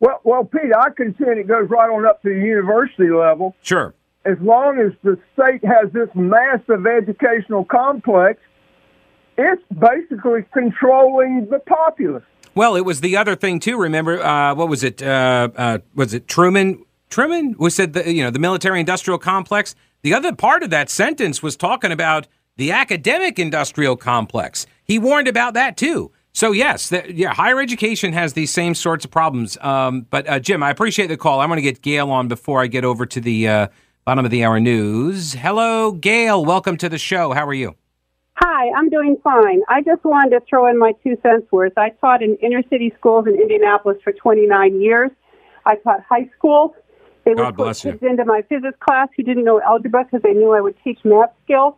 Well, 0.00 0.20
well, 0.24 0.44
Pete, 0.44 0.72
I 0.76 0.90
contend 0.90 1.38
it 1.38 1.46
goes 1.46 1.68
right 1.70 1.88
on 1.88 2.06
up 2.06 2.22
to 2.22 2.28
the 2.28 2.34
university 2.34 3.10
level. 3.10 3.54
Sure. 3.62 3.94
As 4.24 4.36
long 4.40 4.78
as 4.78 4.92
the 5.02 5.18
state 5.34 5.64
has 5.64 5.92
this 5.92 6.08
massive 6.14 6.86
educational 6.86 7.64
complex, 7.64 8.40
it's 9.38 9.62
basically 9.78 10.44
controlling 10.52 11.48
the 11.50 11.58
populace. 11.60 12.24
Well, 12.54 12.74
it 12.76 12.84
was 12.86 13.00
the 13.00 13.16
other 13.16 13.36
thing 13.36 13.60
too. 13.60 13.78
Remember, 13.78 14.22
uh, 14.22 14.54
what 14.54 14.68
was 14.68 14.82
it? 14.82 15.02
Uh, 15.02 15.48
uh, 15.56 15.78
was 15.94 16.14
it 16.14 16.26
Truman? 16.26 16.84
Truman 17.10 17.54
was 17.58 17.74
said 17.74 17.92
the 17.92 18.10
you 18.10 18.22
know 18.22 18.30
the 18.30 18.38
military-industrial 18.38 19.18
complex. 19.18 19.74
The 20.02 20.14
other 20.14 20.34
part 20.34 20.62
of 20.62 20.70
that 20.70 20.88
sentence 20.88 21.42
was 21.42 21.56
talking 21.56 21.92
about 21.92 22.26
the 22.56 22.72
academic-industrial 22.72 23.96
complex. 23.96 24.66
He 24.84 24.98
warned 24.98 25.28
about 25.28 25.54
that 25.54 25.76
too. 25.76 26.12
So 26.32 26.52
yes, 26.52 26.88
the, 26.88 27.14
yeah, 27.14 27.34
higher 27.34 27.60
education 27.60 28.12
has 28.12 28.32
these 28.32 28.52
same 28.52 28.74
sorts 28.74 29.04
of 29.04 29.10
problems. 29.10 29.58
Um, 29.60 30.06
but 30.10 30.28
uh, 30.28 30.38
Jim, 30.38 30.62
I 30.62 30.70
appreciate 30.70 31.08
the 31.08 31.16
call. 31.16 31.40
I 31.40 31.46
want 31.46 31.58
to 31.58 31.62
get 31.62 31.82
Gail 31.82 32.10
on 32.10 32.28
before 32.28 32.62
I 32.62 32.66
get 32.66 32.84
over 32.84 33.04
to 33.06 33.20
the 33.20 33.48
uh, 33.48 33.68
bottom 34.04 34.24
of 34.24 34.30
the 34.30 34.44
hour 34.44 34.60
news. 34.60 35.34
Hello, 35.34 35.92
Gail. 35.92 36.44
Welcome 36.44 36.76
to 36.78 36.88
the 36.88 36.98
show. 36.98 37.32
How 37.32 37.46
are 37.46 37.54
you? 37.54 37.74
Hi, 38.38 38.70
I'm 38.76 38.90
doing 38.90 39.16
fine. 39.24 39.62
I 39.66 39.80
just 39.80 40.04
wanted 40.04 40.38
to 40.38 40.40
throw 40.46 40.66
in 40.66 40.78
my 40.78 40.92
two 41.02 41.16
cents 41.22 41.50
worth. 41.50 41.72
I 41.78 41.90
taught 42.02 42.22
in 42.22 42.36
inner 42.36 42.62
city 42.68 42.92
schools 42.98 43.26
in 43.26 43.34
Indianapolis 43.34 43.96
for 44.04 44.12
29 44.12 44.80
years. 44.80 45.10
I 45.64 45.76
taught 45.76 46.00
high 46.06 46.28
school. 46.36 46.76
They 47.24 47.32
would 47.32 47.56
put 47.56 47.76
kids 47.78 47.98
you. 48.02 48.08
into 48.08 48.26
my 48.26 48.42
physics 48.42 48.76
class 48.78 49.08
who 49.16 49.22
didn't 49.22 49.44
know 49.44 49.62
algebra 49.62 50.04
because 50.04 50.20
they 50.22 50.34
knew 50.34 50.52
I 50.52 50.60
would 50.60 50.76
teach 50.84 50.98
math 51.02 51.30
skills. 51.44 51.74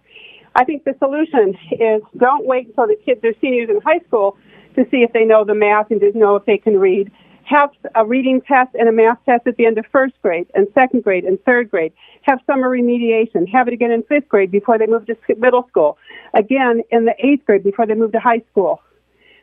I 0.56 0.64
think 0.64 0.82
the 0.82 0.96
solution 0.98 1.56
is 1.72 2.02
don't 2.16 2.44
wait 2.44 2.66
until 2.66 2.88
the 2.88 2.96
kids 3.04 3.24
are 3.24 3.34
seniors 3.40 3.70
in 3.70 3.80
high 3.80 4.00
school 4.08 4.36
to 4.74 4.84
see 4.90 4.98
if 4.98 5.12
they 5.12 5.24
know 5.24 5.44
the 5.44 5.54
math 5.54 5.92
and 5.92 6.00
to 6.00 6.10
know 6.18 6.34
if 6.34 6.44
they 6.44 6.58
can 6.58 6.76
read. 6.76 7.12
Have 7.48 7.70
a 7.94 8.04
reading 8.04 8.42
test 8.42 8.74
and 8.74 8.90
a 8.90 8.92
math 8.92 9.18
test 9.24 9.46
at 9.46 9.56
the 9.56 9.64
end 9.64 9.78
of 9.78 9.86
first 9.90 10.14
grade 10.20 10.46
and 10.54 10.66
second 10.74 11.02
grade 11.02 11.24
and 11.24 11.42
third 11.44 11.70
grade. 11.70 11.94
Have 12.22 12.40
summer 12.46 12.68
remediation. 12.68 13.48
Have 13.48 13.68
it 13.68 13.72
again 13.72 13.90
in 13.90 14.02
fifth 14.02 14.28
grade 14.28 14.50
before 14.50 14.76
they 14.76 14.86
move 14.86 15.06
to 15.06 15.16
middle 15.38 15.66
school. 15.68 15.96
Again 16.34 16.82
in 16.90 17.06
the 17.06 17.14
eighth 17.18 17.46
grade 17.46 17.64
before 17.64 17.86
they 17.86 17.94
move 17.94 18.12
to 18.12 18.20
high 18.20 18.42
school. 18.50 18.82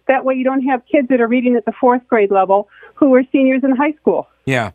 That 0.08 0.24
way 0.24 0.36
you 0.36 0.44
don't 0.44 0.62
have 0.66 0.84
kids 0.86 1.08
that 1.08 1.20
are 1.20 1.28
reading 1.28 1.56
at 1.56 1.66
the 1.66 1.72
fourth 1.72 2.08
grade 2.08 2.30
level 2.30 2.70
who 2.94 3.16
are 3.16 3.24
seniors 3.32 3.64
in 3.64 3.76
high 3.76 3.94
school. 3.94 4.28
Yeah. 4.46 4.72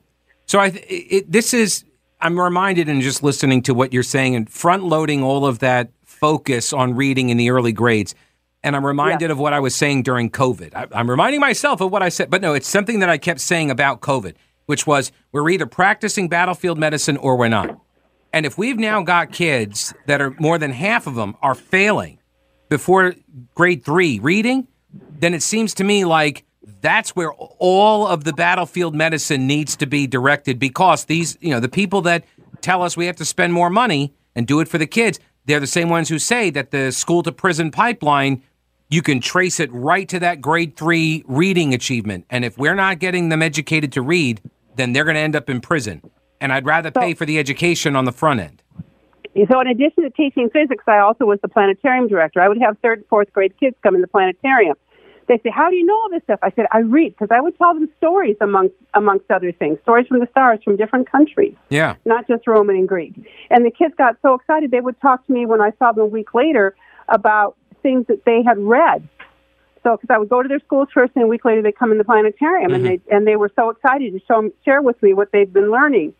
So 0.46 0.58
I, 0.58 0.72
it, 0.88 1.30
this 1.30 1.54
is, 1.54 1.84
I'm 2.20 2.38
reminded 2.38 2.88
in 2.88 3.00
just 3.00 3.22
listening 3.22 3.62
to 3.62 3.74
what 3.74 3.92
you're 3.92 4.02
saying 4.02 4.34
and 4.34 4.50
front 4.50 4.82
loading 4.82 5.22
all 5.22 5.46
of 5.46 5.60
that 5.60 5.90
focus 6.04 6.72
on 6.72 6.96
reading 6.96 7.28
in 7.28 7.36
the 7.36 7.50
early 7.50 7.72
grades. 7.72 8.16
And 8.62 8.76
I'm 8.76 8.84
reminded 8.84 9.26
yeah. 9.26 9.32
of 9.32 9.38
what 9.38 9.52
I 9.52 9.60
was 9.60 9.74
saying 9.74 10.02
during 10.02 10.30
COVID. 10.30 10.74
I, 10.74 10.86
I'm 10.92 11.08
reminding 11.08 11.40
myself 11.40 11.80
of 11.80 11.90
what 11.90 12.02
I 12.02 12.10
said, 12.10 12.30
but 12.30 12.42
no, 12.42 12.54
it's 12.54 12.68
something 12.68 13.00
that 13.00 13.08
I 13.08 13.16
kept 13.16 13.40
saying 13.40 13.70
about 13.70 14.00
COVID, 14.00 14.34
which 14.66 14.86
was 14.86 15.12
we're 15.32 15.48
either 15.48 15.66
practicing 15.66 16.28
battlefield 16.28 16.78
medicine 16.78 17.16
or 17.16 17.36
we're 17.36 17.48
not. 17.48 17.80
And 18.32 18.46
if 18.46 18.58
we've 18.58 18.78
now 18.78 19.02
got 19.02 19.32
kids 19.32 19.94
that 20.06 20.20
are 20.20 20.34
more 20.38 20.58
than 20.58 20.72
half 20.72 21.06
of 21.06 21.14
them 21.14 21.36
are 21.42 21.54
failing 21.54 22.18
before 22.68 23.14
grade 23.54 23.84
three 23.84 24.18
reading, 24.20 24.68
then 25.18 25.34
it 25.34 25.42
seems 25.42 25.74
to 25.74 25.84
me 25.84 26.04
like 26.04 26.44
that's 26.80 27.16
where 27.16 27.32
all 27.32 28.06
of 28.06 28.24
the 28.24 28.32
battlefield 28.32 28.94
medicine 28.94 29.46
needs 29.46 29.76
to 29.76 29.86
be 29.86 30.06
directed 30.06 30.58
because 30.58 31.06
these, 31.06 31.36
you 31.40 31.50
know, 31.50 31.60
the 31.60 31.68
people 31.68 32.02
that 32.02 32.24
tell 32.60 32.82
us 32.82 32.96
we 32.96 33.06
have 33.06 33.16
to 33.16 33.24
spend 33.24 33.52
more 33.52 33.70
money 33.70 34.14
and 34.34 34.46
do 34.46 34.60
it 34.60 34.68
for 34.68 34.78
the 34.78 34.86
kids, 34.86 35.18
they're 35.46 35.60
the 35.60 35.66
same 35.66 35.88
ones 35.88 36.08
who 36.08 36.18
say 36.18 36.50
that 36.50 36.70
the 36.70 36.92
school 36.92 37.22
to 37.22 37.32
prison 37.32 37.70
pipeline, 37.70 38.42
you 38.90 39.02
can 39.02 39.20
trace 39.20 39.60
it 39.60 39.72
right 39.72 40.08
to 40.08 40.18
that 40.18 40.40
grade 40.40 40.76
three 40.76 41.24
reading 41.26 41.72
achievement. 41.72 42.26
And 42.28 42.44
if 42.44 42.58
we're 42.58 42.74
not 42.74 42.98
getting 42.98 43.28
them 43.28 43.40
educated 43.40 43.92
to 43.92 44.02
read, 44.02 44.42
then 44.74 44.92
they're 44.92 45.04
going 45.04 45.14
to 45.14 45.20
end 45.20 45.36
up 45.36 45.48
in 45.48 45.60
prison. 45.60 46.02
And 46.40 46.52
I'd 46.52 46.66
rather 46.66 46.90
pay 46.90 47.14
for 47.14 47.24
the 47.24 47.38
education 47.38 47.94
on 47.94 48.04
the 48.04 48.12
front 48.12 48.40
end. 48.40 48.62
So, 49.48 49.60
in 49.60 49.68
addition 49.68 50.02
to 50.02 50.10
teaching 50.10 50.50
physics, 50.50 50.82
I 50.88 50.98
also 50.98 51.24
was 51.24 51.38
the 51.40 51.48
planetarium 51.48 52.08
director. 52.08 52.40
I 52.40 52.48
would 52.48 52.60
have 52.60 52.76
third 52.82 52.98
and 52.98 53.06
fourth 53.06 53.32
grade 53.32 53.54
kids 53.60 53.76
come 53.82 53.94
in 53.94 54.00
the 54.00 54.08
planetarium. 54.08 54.74
They 55.28 55.38
say, 55.38 55.50
"How 55.50 55.70
do 55.70 55.76
you 55.76 55.86
know 55.86 55.94
all 55.94 56.10
this 56.10 56.24
stuff?" 56.24 56.40
I 56.42 56.50
said, 56.50 56.66
"I 56.72 56.80
read," 56.80 57.12
because 57.12 57.28
I 57.30 57.40
would 57.40 57.56
tell 57.56 57.72
them 57.72 57.88
stories 57.96 58.36
amongst 58.40 58.74
amongst 58.94 59.30
other 59.30 59.52
things, 59.52 59.78
stories 59.82 60.08
from 60.08 60.18
the 60.18 60.26
stars 60.32 60.58
from 60.64 60.76
different 60.76 61.08
countries. 61.08 61.54
Yeah, 61.68 61.94
not 62.04 62.26
just 62.26 62.48
Roman 62.48 62.74
and 62.74 62.88
Greek. 62.88 63.14
And 63.50 63.64
the 63.64 63.70
kids 63.70 63.94
got 63.96 64.16
so 64.20 64.34
excited 64.34 64.72
they 64.72 64.80
would 64.80 65.00
talk 65.00 65.24
to 65.28 65.32
me 65.32 65.46
when 65.46 65.60
I 65.60 65.70
saw 65.78 65.92
them 65.92 66.02
a 66.02 66.06
week 66.06 66.34
later 66.34 66.74
about 67.08 67.56
things 67.82 68.06
that 68.08 68.24
they 68.24 68.42
had 68.42 68.58
read. 68.58 69.08
So, 69.82 69.96
because 69.96 70.14
I 70.14 70.18
would 70.18 70.28
go 70.28 70.42
to 70.42 70.48
their 70.48 70.60
schools 70.60 70.88
first, 70.92 71.12
and 71.14 71.24
a 71.24 71.26
week 71.26 71.44
later 71.44 71.62
they 71.62 71.72
come 71.72 71.90
in 71.90 71.98
the 71.98 72.04
planetarium, 72.04 72.70
mm-hmm. 72.70 72.74
and 72.74 72.84
they 72.84 73.14
and 73.14 73.26
they 73.26 73.36
were 73.36 73.50
so 73.56 73.70
excited 73.70 74.12
to 74.12 74.20
show 74.26 74.50
share 74.64 74.82
with 74.82 75.02
me 75.02 75.14
what 75.14 75.32
they'd 75.32 75.52
been 75.52 75.70
learning 75.70 76.14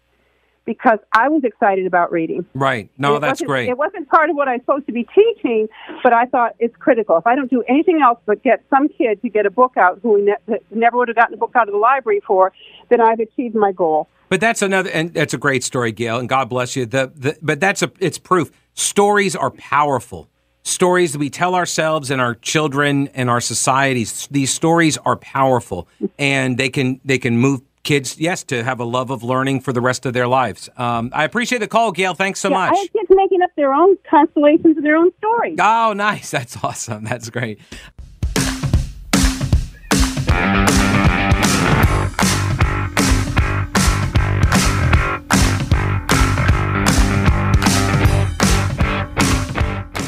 because 0.65 0.99
I 1.13 1.29
was 1.29 1.43
excited 1.45 1.87
about 1.87 2.13
reading. 2.13 2.47
Right. 2.55 2.91
No, 2.97 3.19
that's 3.19 3.43
great. 3.43 3.69
It 3.69 3.77
wasn't 3.77 4.09
part 4.09 4.31
of 4.31 4.37
what 4.37 4.47
I'm 4.47 4.61
supposed 4.61 4.87
to 4.87 4.93
be 4.93 5.05
teaching, 5.15 5.69
but 6.03 6.13
I 6.13 6.27
thought 6.27 6.55
it's 6.59 6.77
critical. 6.77 7.17
If 7.17 7.27
I 7.27 7.35
don't 7.35 7.51
do 7.51 7.65
anything 7.69 8.01
else 8.03 8.21
but 8.25 8.43
get 8.43 8.63
some 8.71 8.89
kid 8.89 9.21
to 9.23 9.29
get 9.29 9.47
a 9.47 9.51
book 9.51 9.77
out 9.77 9.99
who 10.03 10.25
ne- 10.25 10.59
never 10.71 10.99
would 10.99 11.09
have 11.09 11.17
gotten 11.17 11.35
a 11.35 11.39
book 11.39 11.53
out 11.57 11.69
of 11.69 11.73
the 11.73 11.79
library 11.79 12.21
for, 12.27 12.53
then 12.89 13.01
I've 13.01 13.21
achieved 13.21 13.55
my 13.55 13.73
goal. 13.73 14.09
But 14.29 14.41
that's 14.41 14.63
another, 14.63 14.91
and 14.91 15.13
that's 15.13 15.35
a 15.35 15.39
great 15.39 15.65
story, 15.65 15.91
Gail, 15.91 16.19
and 16.19 16.29
God 16.29 16.49
bless 16.49 16.77
you. 16.77 16.87
The, 16.87 17.11
the, 17.17 17.37
but 17.43 17.59
that's 17.59 17.83
a, 17.83 17.91
it's 17.99 18.19
proof. 18.19 18.53
Stories 18.75 19.35
are 19.35 19.51
powerful. 19.51 20.29
Stories 20.63 21.13
that 21.13 21.19
we 21.19 21.31
tell 21.31 21.55
ourselves 21.55 22.11
and 22.11 22.21
our 22.21 22.35
children 22.35 23.09
and 23.09 23.31
our 23.31 23.41
societies. 23.41 24.29
These 24.31 24.53
stories 24.53 24.99
are 24.99 25.17
powerful, 25.17 25.89
and 26.19 26.59
they 26.59 26.69
can 26.69 27.01
they 27.05 27.19
can 27.19 27.39
move 27.39 27.63
kids, 27.83 28.19
yes, 28.19 28.45
to 28.45 28.63
have 28.63 28.81
a 28.81 28.85
love 28.85 29.11
of 29.11 29.23
learning 29.23 29.61
for 29.61 29.73
the 29.73 29.81
rest 29.81 30.07
of 30.07 30.13
their 30.13 30.29
lives. 30.29 30.69
Um, 30.77 31.11
I 31.15 31.25
appreciate 31.25 31.59
the 31.59 31.69
call, 31.69 31.93
Gail. 31.93 32.15
Thanks 32.15 32.41
so 32.41 32.49
yeah, 32.49 32.59
much. 32.59 32.73
I 32.73 32.77
have 32.77 32.93
kids 32.93 33.11
making 33.11 33.43
up 33.43 33.51
their 33.57 33.73
own 33.73 33.97
constellations 34.09 34.77
of 34.77 34.83
their 34.83 34.97
own 34.97 35.11
stories. 35.19 35.57
Oh, 35.61 35.93
nice. 35.95 36.31
That's 36.37 36.63
awesome. 36.63 37.05
That's 37.05 37.31
great. 37.31 37.59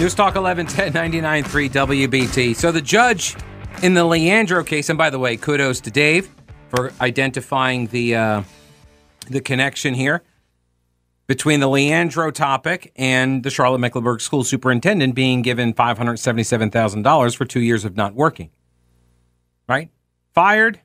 News 0.03 0.17
Talk 0.17 0.35
1110 0.35 1.45
99.3 1.45 1.71
WBT. 1.71 2.57
So 2.57 2.73
the 2.73 2.83
judge 2.83 3.37
in 3.85 3.95
the 3.95 4.05
Leandro 4.05 4.65
case, 4.65 4.89
and 4.89 4.99
by 4.99 5.11
the 5.11 5.19
way, 5.21 5.37
kudos 5.37 5.81
to 5.83 5.93
Dave 5.93 6.29
for 6.71 6.93
identifying 7.01 7.87
the 7.87 8.17
uh, 8.17 8.43
the 9.31 9.41
connection 9.41 9.95
here 9.95 10.25
between 11.29 11.61
the 11.61 11.69
Leandro 11.69 12.33
topic 12.33 12.91
and 12.97 13.45
the 13.45 13.51
Charlotte 13.51 13.79
Mecklenburg 13.79 14.21
school 14.21 14.43
superintendent 14.43 15.15
being 15.15 15.41
given 15.41 15.73
five 15.73 15.99
hundred 15.99 16.17
seventy 16.17 16.43
seven 16.43 16.69
thousand 16.69 17.03
dollars 17.03 17.33
for 17.33 17.45
two 17.45 17.61
years 17.61 17.85
of 17.85 17.97
not 17.97 18.13
working. 18.13 18.51
Right, 19.69 19.89
fired. 20.35 20.81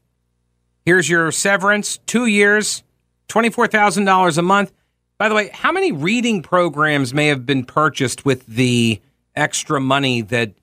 Here's 0.86 1.10
your 1.10 1.32
severance. 1.32 1.98
Two 2.06 2.28
years, 2.28 2.84
twenty 3.28 3.50
four 3.50 3.66
thousand 3.66 4.06
dollars 4.06 4.38
a 4.38 4.44
month. 4.44 4.72
By 5.18 5.28
the 5.28 5.34
way, 5.34 5.50
how 5.52 5.72
many 5.72 5.92
reading 5.92 6.44
programs 6.44 7.16
may 7.16 7.26
have 7.30 7.48
been 7.48 7.66
purchased 7.66 8.24
with 8.24 8.46
the 8.46 9.02
extra 9.38 9.80
money 9.80 10.22
that 10.22 10.54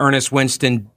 Earnest 0.00 0.32
Winston 0.32 0.90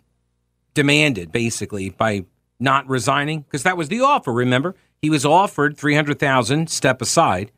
demanded, 0.74 1.32
basically 1.32 1.90
by 1.90 2.26
not 2.60 2.88
resigning 2.88 3.42
because 3.42 3.64
that 3.64 3.78
was 3.78 3.90
the 3.90 4.02
offer. 4.02 4.32
Remember, 4.32 4.76
He 5.02 5.10
was 5.10 5.26
offered 5.26 5.78
300,000 5.78 6.70
step 6.70 7.02
aside, 7.02 7.52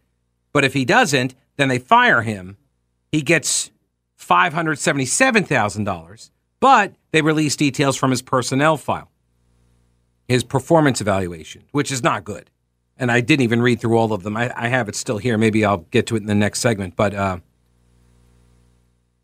but 0.53 0.63
if 0.63 0.73
he 0.73 0.85
doesn't, 0.85 1.33
then 1.57 1.69
they 1.69 1.79
fire 1.79 2.21
him. 2.21 2.57
He 3.11 3.23
gets 3.23 3.71
$577,000, 4.19 6.29
but 6.59 6.93
they 7.11 7.21
release 7.21 7.55
details 7.55 7.97
from 7.97 8.11
his 8.11 8.21
personnel 8.21 8.77
file, 8.77 9.09
his 10.27 10.43
performance 10.43 11.01
evaluation, 11.01 11.63
which 11.71 11.91
is 11.91 12.03
not 12.03 12.23
good. 12.23 12.51
And 12.97 13.11
I 13.11 13.21
didn't 13.21 13.43
even 13.43 13.63
read 13.63 13.81
through 13.81 13.97
all 13.97 14.13
of 14.13 14.21
them. 14.21 14.37
I, 14.37 14.51
I 14.55 14.67
have 14.67 14.87
it 14.87 14.95
still 14.95 15.17
here. 15.17 15.35
Maybe 15.37 15.65
I'll 15.65 15.87
get 15.89 16.05
to 16.07 16.15
it 16.15 16.21
in 16.21 16.27
the 16.27 16.35
next 16.35 16.59
segment. 16.59 16.95
But 16.95 17.15
uh, 17.15 17.39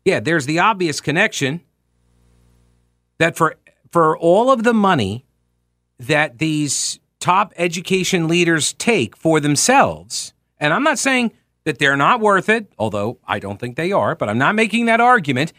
yeah, 0.08 0.20
there's 0.20 0.46
the 0.46 0.58
obvious 0.58 1.02
connection 1.02 1.60
that 3.18 3.36
for 3.36 3.56
for 3.92 4.16
all 4.16 4.50
of 4.50 4.62
the 4.62 4.72
money 4.72 5.26
that 5.98 6.38
these 6.38 6.98
top 7.20 7.52
education 7.56 8.26
leaders 8.26 8.72
take 8.72 9.14
for 9.14 9.38
themselves, 9.38 10.32
and 10.58 10.72
I'm 10.72 10.82
not 10.82 10.98
saying 10.98 11.32
that 11.64 11.78
they're 11.78 11.96
not 11.96 12.20
worth 12.20 12.48
it, 12.48 12.72
although 12.78 13.18
I 13.26 13.38
don't 13.38 13.60
think 13.60 13.76
they 13.76 13.92
are, 13.92 14.14
but 14.14 14.30
I'm 14.30 14.38
not 14.38 14.54
making 14.54 14.86
that 14.86 14.98
argument. 14.98 15.52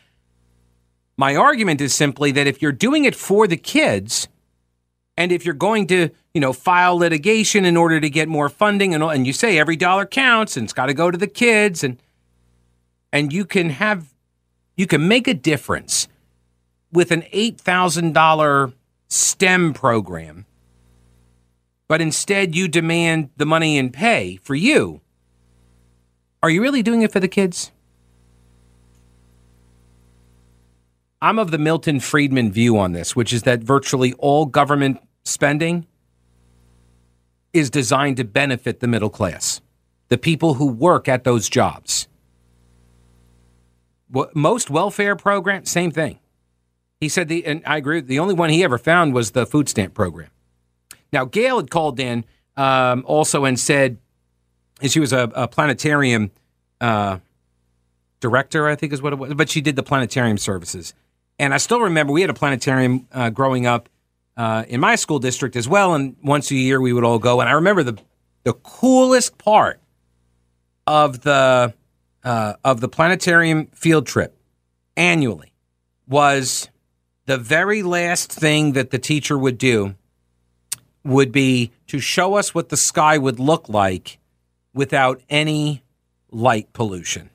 My 1.16 1.36
argument 1.36 1.80
is 1.80 1.94
simply 1.94 2.32
that 2.32 2.48
if 2.48 2.60
you're 2.60 2.72
doing 2.72 3.06
it 3.06 3.16
for 3.16 3.46
the 3.46 3.58
kids, 3.58 4.28
and 5.16 5.32
if 5.32 5.46
you're 5.46 5.54
going 5.54 5.86
to, 5.88 6.10
you 6.34 6.42
know, 6.42 6.54
file 6.54 6.98
litigation 6.98 7.66
in 7.66 7.78
order 7.78 8.00
to 8.00 8.10
get 8.10 8.28
more 8.28 8.50
funding, 8.50 8.96
and, 8.96 9.04
and 9.04 9.28
you 9.28 9.34
say 9.34 9.60
every 9.60 9.76
dollar 9.76 10.08
counts 10.08 10.58
and 10.58 10.64
it's 10.64 10.74
got 10.74 10.88
to 10.88 10.96
go 10.96 11.12
to 11.12 11.20
the 11.20 11.28
kids, 11.28 11.84
and 11.84 12.02
and 13.14 13.32
you 13.32 13.46
can 13.46 13.70
have, 13.70 14.14
you 14.80 14.88
can 14.88 15.10
make 15.10 15.28
a 15.28 15.34
difference 15.34 16.08
with 16.90 17.12
an 17.12 17.24
$8,000 17.34 18.74
STEM 19.10 19.74
program, 19.74 20.46
but 21.90 22.00
instead 22.00 22.56
you 22.56 22.70
demand 22.70 23.30
the 23.36 23.46
money 23.46 23.78
in 23.78 23.92
pay 23.92 24.38
for 24.38 24.56
you, 24.56 25.02
are 26.42 26.50
you 26.50 26.62
really 26.62 26.82
doing 26.82 27.02
it 27.02 27.12
for 27.12 27.20
the 27.20 27.28
kids? 27.28 27.74
I'm 31.22 31.40
of 31.40 31.52
the 31.52 31.58
Milton 31.58 32.00
Friedman 32.00 32.50
view 32.50 32.78
on 32.78 32.94
this, 32.94 33.18
which 33.18 33.34
is 33.34 33.44
that 33.44 33.60
virtually 33.60 34.14
all 34.14 34.46
government 34.46 35.02
spending 35.26 35.88
is 37.52 37.70
designed 37.70 38.16
to 38.16 38.24
benefit 38.24 38.80
the 38.80 38.88
middle 38.88 39.10
class, 39.10 39.60
the 40.08 40.18
people 40.18 40.54
who 40.54 40.68
work 40.68 41.10
at 41.10 41.26
those 41.26 41.50
jobs. 41.50 42.08
Most 44.34 44.70
welfare 44.70 45.16
programs, 45.16 45.70
same 45.70 45.92
thing. 45.92 46.20
He 47.00 47.10
said 47.10 47.28
the, 47.28 47.46
and 47.46 47.62
I 47.66 47.78
agree. 47.78 48.02
The 48.02 48.20
only 48.20 48.34
one 48.34 48.50
he 48.50 48.64
ever 48.64 48.78
found 48.78 49.14
was 49.14 49.32
the 49.32 49.46
food 49.46 49.70
stamp 49.70 49.94
program. 49.94 50.30
Now 51.14 51.26
Gail 51.26 51.58
had 51.58 51.70
called 51.70 52.00
in 52.00 52.26
um, 52.58 53.04
also 53.06 53.46
and 53.46 53.60
said, 53.60 53.98
and 54.82 54.92
she 54.92 55.00
was 55.00 55.14
a, 55.14 55.32
a 55.36 55.48
planetarium 55.48 56.32
uh, 56.82 57.20
director, 58.20 58.68
I 58.68 58.76
think 58.76 58.94
is 58.94 59.02
what 59.02 59.14
it 59.14 59.20
was, 59.20 59.34
but 59.34 59.50
she 59.50 59.62
did 59.62 59.76
the 59.76 59.84
planetarium 59.84 60.38
services. 60.38 60.94
And 61.38 61.54
I 61.54 61.58
still 61.58 61.80
remember 61.80 62.12
we 62.12 62.22
had 62.22 62.30
a 62.30 62.34
planetarium 62.34 63.08
uh, 63.12 63.30
growing 63.30 63.66
up 63.66 63.90
uh, 64.36 64.66
in 64.68 64.80
my 64.80 64.96
school 64.96 65.20
district 65.20 65.56
as 65.56 65.68
well, 65.68 65.94
and 65.94 66.16
once 66.24 66.52
a 66.52 66.56
year 66.56 66.82
we 66.82 66.94
would 66.94 67.04
all 67.04 67.20
go. 67.20 67.40
And 67.42 67.50
I 67.50 67.54
remember 67.54 67.84
the 67.84 67.98
the 68.44 68.54
coolest 68.54 69.38
part 69.38 69.80
of 70.88 71.22
the 71.22 71.74
uh, 72.24 72.54
of 72.64 72.82
the 72.82 72.90
planetarium 72.90 73.68
field 73.68 74.06
trip 74.06 74.36
annually 74.96 75.54
was 76.08 76.70
the 77.26 77.38
very 77.38 77.84
last 77.84 78.32
thing 78.32 78.74
that 78.74 78.90
the 78.90 79.00
teacher 79.00 79.38
would 79.38 79.58
do 79.58 79.96
would 81.04 81.32
be 81.32 81.72
to 81.88 82.00
show 82.00 82.36
us 82.36 82.54
what 82.54 82.70
the 82.70 82.78
sky 82.78 83.18
would 83.18 83.40
look 83.40 83.70
like 83.70 84.20
without 84.74 85.22
any 85.30 85.84
light 86.32 86.72
pollution. 86.74 87.30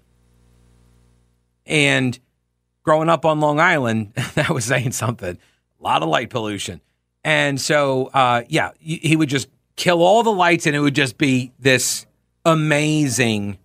And 1.67 2.19
growing 2.83 3.09
up 3.09 3.25
on 3.25 3.41
Long 3.41 3.59
Island, 3.59 4.13
that 4.35 4.51
was 4.51 4.65
saying 4.65 4.93
something. 4.93 5.39
A 5.81 5.83
lot 5.83 6.03
of 6.03 6.09
light 6.09 6.31
pollution. 6.31 6.81
And 7.25 7.61
so, 7.61 8.11
uh, 8.13 8.43
yeah, 8.49 8.73
he 8.79 9.17
would 9.17 9.31
just 9.31 9.49
kill 9.77 10.03
all 10.03 10.23
the 10.23 10.33
lights 10.33 10.67
and 10.67 10.77
it 10.77 10.81
would 10.81 10.95
just 10.95 11.17
be 11.17 11.53
this 11.59 12.07
amazing 12.45 13.59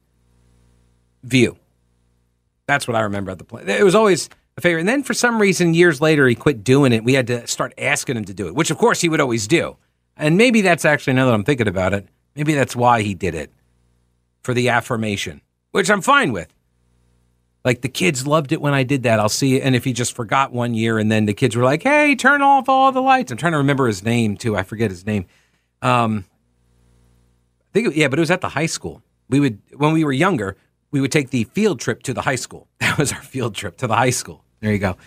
view. 1.24 1.58
That's 2.68 2.88
what 2.88 2.96
I 2.96 3.02
remember 3.02 3.32
at 3.32 3.40
the 3.40 3.44
play. 3.44 3.64
It 3.66 3.84
was 3.84 3.96
always 3.96 4.30
a 4.58 4.62
favor. 4.62 4.80
And 4.80 4.88
then 4.88 5.04
for 5.04 5.14
some 5.14 5.42
reason, 5.42 5.74
years 5.74 6.00
later, 6.02 6.28
he 6.28 6.36
quit 6.36 6.64
doing 6.64 6.94
it. 6.94 7.04
We 7.04 7.14
had 7.14 7.28
to 7.28 7.48
start 7.48 7.74
asking 7.78 8.18
him 8.18 8.26
to 8.26 8.34
do 8.34 8.48
it, 8.48 8.56
which 8.56 8.72
of 8.72 8.78
course 8.78 9.02
he 9.02 9.10
would 9.10 9.22
always 9.22 9.48
do. 9.48 9.78
And 10.16 10.38
maybe 10.38 10.62
that's 10.62 10.86
actually, 10.86 11.14
now 11.14 11.26
that 11.26 11.34
I'm 11.34 11.44
thinking 11.44 11.68
about 11.68 11.94
it, 11.94 12.08
maybe 12.36 12.54
that's 12.54 12.76
why 12.76 13.02
he 13.02 13.14
did 13.14 13.36
it 13.36 13.52
for 14.44 14.54
the 14.54 14.70
affirmation, 14.70 15.42
which 15.72 15.90
I'm 15.90 16.02
fine 16.02 16.32
with. 16.32 16.54
Like 17.66 17.82
the 17.82 17.90
kids 17.90 18.26
loved 18.26 18.52
it 18.52 18.62
when 18.62 18.74
I 18.74 18.84
did 18.84 19.04
that. 19.04 19.20
I'll 19.20 19.30
see 19.30 19.58
it. 19.58 19.64
And 19.64 19.76
if 19.76 19.84
he 19.84 19.94
just 19.94 20.16
forgot 20.16 20.52
one 20.52 20.74
year 20.74 20.98
and 20.98 21.12
then 21.12 21.26
the 21.26 21.34
kids 21.34 21.56
were 21.56 21.64
like, 21.64 21.84
hey, 21.84 22.16
turn 22.16 22.42
off 22.42 22.70
all 22.70 22.92
the 22.92 23.02
lights. 23.02 23.32
I'm 23.32 23.38
trying 23.38 23.52
to 23.52 23.58
remember 23.58 23.88
his 23.88 24.04
name 24.04 24.38
too. 24.38 24.56
I 24.56 24.64
forget 24.64 24.92
his 24.92 25.06
name. 25.06 25.26
Um, 25.82 26.26
I 27.70 27.74
think, 27.74 27.96
yeah, 27.96 28.08
but 28.08 28.18
it 28.18 28.22
was 28.22 28.32
at 28.32 28.42
the 28.42 28.50
high 28.50 28.66
school. 28.66 29.02
We 29.30 29.40
would, 29.40 29.60
when 29.76 29.94
we 29.94 30.04
were 30.04 30.12
younger, 30.12 30.58
we 30.92 31.02
would 31.02 31.12
take 31.12 31.30
the 31.30 31.44
field 31.46 31.80
trip 31.80 32.04
to 32.04 32.14
the 32.14 32.22
high 32.22 32.36
school. 32.36 32.68
That 32.80 32.98
was 32.98 33.14
our 33.14 33.22
field 33.22 33.56
trip 33.56 33.78
to 33.78 33.88
the 33.88 33.96
high 33.96 34.10
school. 34.10 34.44
There 34.62 34.74
you 34.74 34.80
go. 34.80 34.98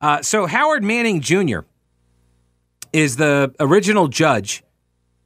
Uh, 0.00 0.22
so 0.22 0.46
Howard 0.46 0.84
Manning 0.84 1.20
Jr. 1.20 1.60
is 2.92 3.16
the 3.16 3.52
original 3.58 4.06
judge. 4.08 4.62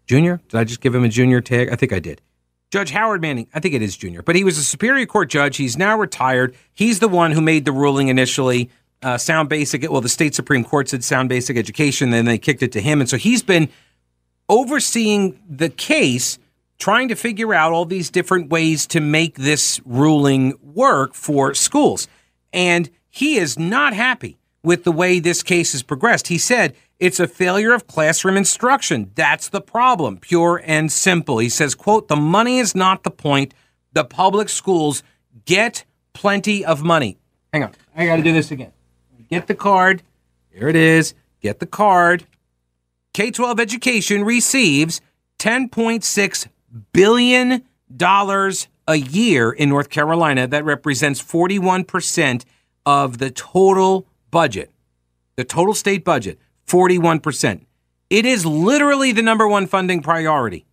Junior? 0.06 0.40
Did 0.48 0.58
I 0.58 0.64
just 0.64 0.80
give 0.80 0.94
him 0.94 1.04
a 1.04 1.08
junior 1.08 1.40
tag? 1.40 1.70
I 1.70 1.76
think 1.76 1.92
I 1.92 1.98
did. 1.98 2.22
Judge 2.70 2.90
Howard 2.90 3.20
Manning, 3.20 3.48
I 3.52 3.60
think 3.60 3.74
it 3.74 3.82
is 3.82 3.96
junior, 3.96 4.22
but 4.22 4.36
he 4.36 4.44
was 4.44 4.56
a 4.56 4.64
Superior 4.64 5.06
Court 5.06 5.28
judge. 5.28 5.56
He's 5.56 5.76
now 5.76 5.98
retired. 5.98 6.54
He's 6.72 7.00
the 7.00 7.08
one 7.08 7.32
who 7.32 7.40
made 7.40 7.64
the 7.64 7.72
ruling 7.72 8.08
initially. 8.08 8.70
Uh, 9.02 9.18
sound 9.18 9.48
basic, 9.48 9.90
well, 9.90 10.00
the 10.00 10.08
state 10.08 10.34
Supreme 10.34 10.64
Court 10.64 10.88
said 10.88 11.02
sound 11.02 11.28
basic 11.28 11.56
education, 11.56 12.10
then 12.10 12.26
they 12.26 12.38
kicked 12.38 12.62
it 12.62 12.70
to 12.72 12.80
him. 12.80 13.00
And 13.00 13.08
so 13.08 13.16
he's 13.16 13.42
been 13.42 13.68
overseeing 14.48 15.40
the 15.48 15.68
case, 15.68 16.38
trying 16.81 17.09
to 17.09 17.14
figure 17.14 17.55
out 17.55 17.73
all 17.73 17.85
these 17.85 18.11
different 18.11 18.51
ways 18.51 18.87
to 18.88 19.01
make 19.01 19.37
this 19.37 19.81
ruling 19.85 20.59
work 20.62 21.14
for 21.14 21.55
schools. 21.55 22.09
And 22.53 22.90
he 23.09 23.37
is 23.37 23.59
not 23.59 23.93
happy 23.93 24.38
with 24.64 24.85
the 24.85 24.93
way 24.93 25.21
this 25.21 25.43
case 25.43 25.73
has 25.73 25.83
progressed. 25.83 26.29
He 26.29 26.38
said 26.38 26.75
it's 26.99 27.21
a 27.21 27.29
failure 27.29 27.73
of 27.73 27.87
classroom 27.87 28.37
instruction. 28.37 29.11
That's 29.14 29.49
the 29.49 29.61
problem, 29.61 30.19
pure 30.19 30.61
and 30.64 30.90
simple. 30.90 31.38
He 31.38 31.49
says, 31.49 31.75
quote, 31.75 32.09
the 32.09 32.16
money 32.16 32.59
is 32.59 32.75
not 32.75 33.05
the 33.05 33.11
point. 33.11 33.55
The 33.93 34.05
public 34.05 34.49
schools 34.49 35.03
get 35.45 35.85
plenty 36.14 36.64
of 36.64 36.83
money. 36.83 37.19
Hang 37.53 37.64
on. 37.64 37.75
I 37.95 38.07
got 38.07 38.16
to 38.16 38.23
do 38.23 38.33
this 38.33 38.51
again. 38.51 38.73
Get 39.29 39.47
the 39.47 39.55
card. 39.55 40.03
Here 40.51 40.69
it 40.69 40.77
is. 40.77 41.14
Get 41.40 41.61
the 41.61 41.66
card. 41.66 42.25
K 43.12 43.31
12 43.31 43.61
education 43.61 44.25
receives 44.25 45.01
$10.6 45.38 46.49
billion 46.92 47.62
dollars 47.94 48.68
a 48.87 48.96
year 48.96 49.50
in 49.52 49.68
North 49.68 49.90
Carolina. 49.90 50.46
That 50.46 50.64
represents 50.64 51.22
41% 51.22 52.44
of 52.87 53.18
the 53.18 53.30
total 53.30 54.06
budget, 54.30 54.70
the 55.37 55.44
total 55.44 55.74
state 55.74 56.04
budget, 56.04 56.38
41%. 56.66 57.66
It 58.09 58.26
is 58.26 58.44
literally 58.44 59.12
the 59.12 59.22
number 59.22 59.46
one 59.46 59.66
funding 59.66 60.02
priority, 60.02 60.66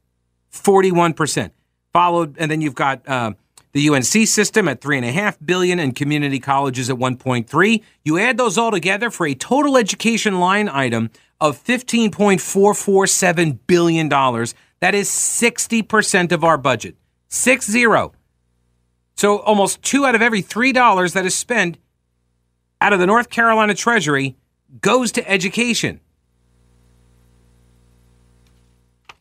41%. 0.52 1.52
Followed, 1.94 2.36
and 2.38 2.52
then 2.52 2.62
you've 2.62 2.76
got 2.76 3.08
uh, 3.08 3.32
the 3.74 3.90
UNC 3.90 4.28
system 4.28 4.68
at 4.68 4.82
three 4.82 4.98
and 4.98 5.06
a 5.06 5.12
half 5.12 5.38
billion, 5.44 5.80
and 5.80 5.96
community 5.96 6.40
colleges 6.40 6.90
at 6.90 6.98
1.3. 6.98 7.84
You 8.04 8.18
add 8.20 8.38
those 8.38 8.58
all 8.58 8.72
together 8.72 9.10
for 9.10 9.28
a 9.28 9.36
total 9.36 9.78
education 9.78 10.40
line 10.40 10.70
item 10.70 11.12
of 11.40 11.64
15.447 11.64 13.60
billion 13.68 14.10
dollars. 14.10 14.56
That 14.80 14.94
is 14.94 15.10
60% 15.10 16.32
of 16.32 16.44
our 16.44 16.58
budget. 16.58 16.96
Six 17.30 17.70
zero. 17.70 18.14
So 19.16 19.40
almost 19.40 19.82
two 19.82 20.06
out 20.06 20.16
of 20.16 20.22
every 20.22 20.42
three 20.42 20.72
dollars 20.72 21.14
that 21.14 21.26
is 21.26 21.36
spent 21.36 21.78
out 22.80 22.94
of 22.94 23.00
the 23.00 23.08
North 23.08 23.30
Carolina 23.30 23.74
Treasury 23.74 24.38
goes 24.82 25.12
to 25.14 25.30
education. 25.30 26.00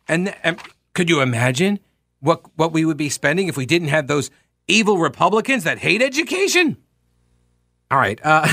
And, 0.09 0.35
and, 0.43 0.61
could 0.95 1.11
you 1.11 1.21
imagine 1.21 1.81
what 2.21 2.43
what 2.57 2.73
we 2.73 2.85
would 2.85 2.97
be 2.97 3.11
spending 3.11 3.49
if 3.49 3.57
we 3.57 3.67
didn't 3.67 3.89
have 3.89 4.07
those 4.07 4.31
evil 4.67 4.97
Republicans 4.97 5.65
that 5.65 5.79
hate 5.79 6.01
education? 6.01 6.79
All 7.91 7.99
right. 7.99 8.19
Uh, 8.25 8.49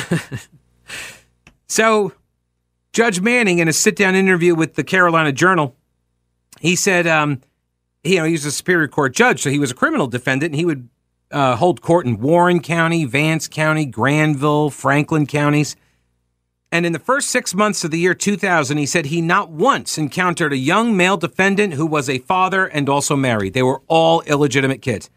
so, 1.68 2.12
Judge 2.92 3.22
Manning, 3.22 3.60
in 3.60 3.68
a 3.68 3.74
sit-down 3.74 4.14
interview 4.14 4.56
with 4.56 4.76
the 4.76 4.84
Carolina 4.84 5.32
Journal, 5.32 5.76
he 6.64 6.78
said, 6.78 7.06
um, 7.06 7.42
you 8.06 8.16
know, 8.18 8.24
he's 8.24 8.46
a 8.46 8.52
Superior 8.52 8.88
Court 8.88 9.14
judge, 9.14 9.42
so 9.42 9.50
he 9.50 9.60
was 9.60 9.72
a 9.72 9.76
criminal 9.76 10.08
defendant, 10.08 10.54
and 10.54 10.56
he 10.56 10.64
would 10.64 10.88
uh, 11.30 11.58
hold 11.58 11.82
court 11.82 12.06
in 12.06 12.22
Warren 12.22 12.62
County, 12.62 13.04
Vance 13.04 13.50
County, 13.50 13.86
Granville, 13.86 14.70
Franklin 14.70 15.28
counties. 15.28 15.76
And 16.72 16.86
in 16.86 16.94
the 16.94 17.00
first 17.00 17.30
six 17.30 17.54
months 17.54 17.84
of 17.84 17.92
the 17.92 18.00
year 18.00 18.14
2000, 18.14 18.78
he 18.78 18.86
said 18.86 19.08
he 19.08 19.20
not 19.22 19.50
once 19.50 19.98
encountered 19.98 20.54
a 20.54 20.58
young 20.58 20.96
male 20.96 21.18
defendant 21.18 21.74
who 21.74 21.86
was 21.86 22.10
a 22.10 22.20
father 22.20 22.66
and 22.66 22.88
also 22.88 23.18
married. 23.18 23.54
They 23.54 23.62
were 23.62 23.82
all 23.88 24.22
illegitimate 24.22 24.82
kids. 24.82 25.10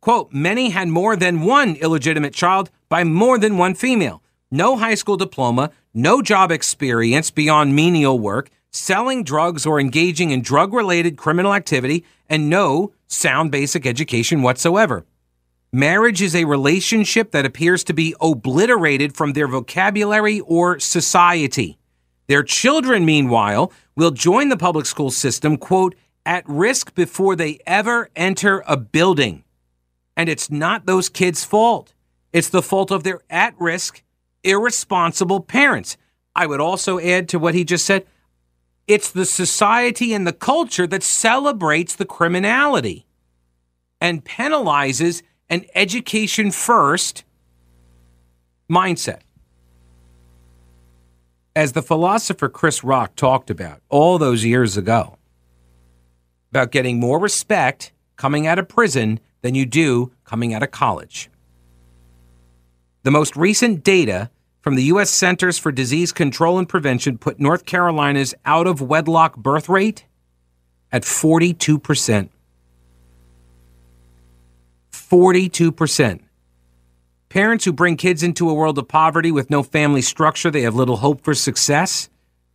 Quote, 0.00 0.32
many 0.32 0.70
had 0.70 0.86
more 0.86 1.16
than 1.16 1.42
one 1.42 1.74
illegitimate 1.74 2.34
child 2.34 2.70
by 2.88 3.02
more 3.02 3.36
than 3.36 3.58
one 3.58 3.74
female. 3.74 4.22
No 4.48 4.76
high 4.76 4.94
school 4.94 5.16
diploma, 5.16 5.72
no 5.92 6.22
job 6.22 6.52
experience 6.52 7.32
beyond 7.32 7.74
menial 7.74 8.16
work, 8.16 8.48
selling 8.74 9.22
drugs 9.22 9.64
or 9.64 9.78
engaging 9.78 10.30
in 10.30 10.42
drug 10.42 10.74
related 10.74 11.16
criminal 11.16 11.54
activity, 11.54 12.04
and 12.28 12.50
no 12.50 12.92
sound 13.06 13.52
basic 13.52 13.86
education 13.86 14.42
whatsoever. 14.42 15.06
Marriage 15.72 16.20
is 16.20 16.34
a 16.34 16.44
relationship 16.44 17.30
that 17.30 17.46
appears 17.46 17.84
to 17.84 17.92
be 17.92 18.14
obliterated 18.20 19.16
from 19.16 19.32
their 19.32 19.46
vocabulary 19.46 20.40
or 20.40 20.78
society. 20.80 21.78
Their 22.26 22.42
children, 22.42 23.04
meanwhile, 23.04 23.72
will 23.96 24.10
join 24.10 24.48
the 24.48 24.56
public 24.56 24.86
school 24.86 25.10
system, 25.10 25.56
quote, 25.56 25.94
at 26.26 26.48
risk 26.48 26.94
before 26.94 27.36
they 27.36 27.58
ever 27.66 28.08
enter 28.16 28.64
a 28.66 28.76
building. 28.76 29.44
And 30.16 30.28
it's 30.28 30.50
not 30.50 30.86
those 30.86 31.08
kids' 31.08 31.44
fault. 31.44 31.92
It's 32.32 32.48
the 32.48 32.62
fault 32.62 32.90
of 32.90 33.04
their 33.04 33.20
at 33.30 33.54
risk, 33.60 34.02
irresponsible 34.42 35.40
parents. 35.40 35.96
I 36.34 36.46
would 36.46 36.60
also 36.60 36.98
add 36.98 37.28
to 37.28 37.38
what 37.38 37.54
he 37.54 37.64
just 37.64 37.84
said 37.84 38.06
it's 38.86 39.10
the 39.10 39.24
society 39.24 40.12
and 40.12 40.26
the 40.26 40.32
culture 40.32 40.86
that 40.86 41.02
celebrates 41.02 41.96
the 41.96 42.04
criminality 42.04 43.06
and 44.00 44.24
penalizes 44.24 45.22
an 45.48 45.64
education 45.74 46.50
first 46.50 47.24
mindset. 48.70 49.20
As 51.56 51.72
the 51.72 51.82
philosopher 51.82 52.48
Chris 52.48 52.82
Rock 52.82 53.14
talked 53.16 53.48
about 53.48 53.80
all 53.88 54.18
those 54.18 54.44
years 54.44 54.76
ago, 54.76 55.18
about 56.50 56.70
getting 56.70 57.00
more 57.00 57.18
respect 57.18 57.92
coming 58.16 58.46
out 58.46 58.58
of 58.58 58.68
prison 58.68 59.20
than 59.42 59.54
you 59.54 59.66
do 59.66 60.12
coming 60.24 60.54
out 60.54 60.62
of 60.62 60.70
college. 60.70 61.30
The 63.02 63.10
most 63.10 63.36
recent 63.36 63.84
data 63.84 64.30
from 64.64 64.76
the 64.76 64.84
U.S. 64.84 65.10
Centers 65.10 65.58
for 65.58 65.70
Disease 65.70 66.10
Control 66.10 66.58
and 66.58 66.66
Prevention 66.66 67.18
put 67.18 67.38
North 67.38 67.66
Carolina's 67.66 68.34
out 68.46 68.66
of 68.66 68.80
wedlock 68.80 69.36
birth 69.36 69.68
rate 69.68 70.06
at 70.90 71.02
42%. 71.02 72.30
42%. 74.90 76.20
Parents 77.28 77.64
who 77.66 77.74
bring 77.74 77.98
kids 77.98 78.22
into 78.22 78.48
a 78.48 78.54
world 78.54 78.78
of 78.78 78.88
poverty 78.88 79.30
with 79.30 79.50
no 79.50 79.62
family 79.62 80.00
structure, 80.00 80.50
they 80.50 80.62
have 80.62 80.74
little 80.74 80.96
hope 80.96 81.22
for 81.22 81.34
success. 81.34 82.08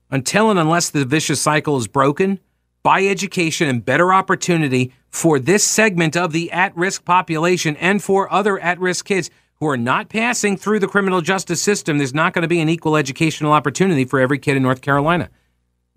Until 0.10 0.50
and 0.50 0.58
unless 0.58 0.90
the 0.90 1.06
vicious 1.06 1.40
cycle 1.40 1.78
is 1.78 1.88
broken, 1.88 2.40
by 2.82 3.06
education 3.06 3.70
and 3.70 3.86
better 3.86 4.12
opportunity 4.12 4.94
for 5.12 5.38
this 5.38 5.64
segment 5.64 6.18
of 6.18 6.32
the 6.32 6.52
at 6.52 6.76
risk 6.76 7.06
population 7.06 7.76
and 7.76 8.02
for 8.02 8.34
other 8.34 8.58
at 8.58 8.80
risk 8.80 9.06
kids 9.06 9.30
who 9.60 9.68
are 9.68 9.78
not 9.78 10.10
passing 10.10 10.56
through 10.56 10.80
the 10.80 10.88
criminal 10.88 11.22
justice 11.22 11.62
system, 11.62 11.98
there's 11.98 12.14
not 12.14 12.34
going 12.34 12.44
to 12.44 12.48
be 12.48 12.62
an 12.62 12.70
equal 12.70 12.96
educational 12.96 13.52
opportunity 13.52 14.06
for 14.06 14.20
every 14.20 14.40
kid 14.40 14.56
in 14.56 14.64
North 14.64 14.82
Carolina. 14.82 15.30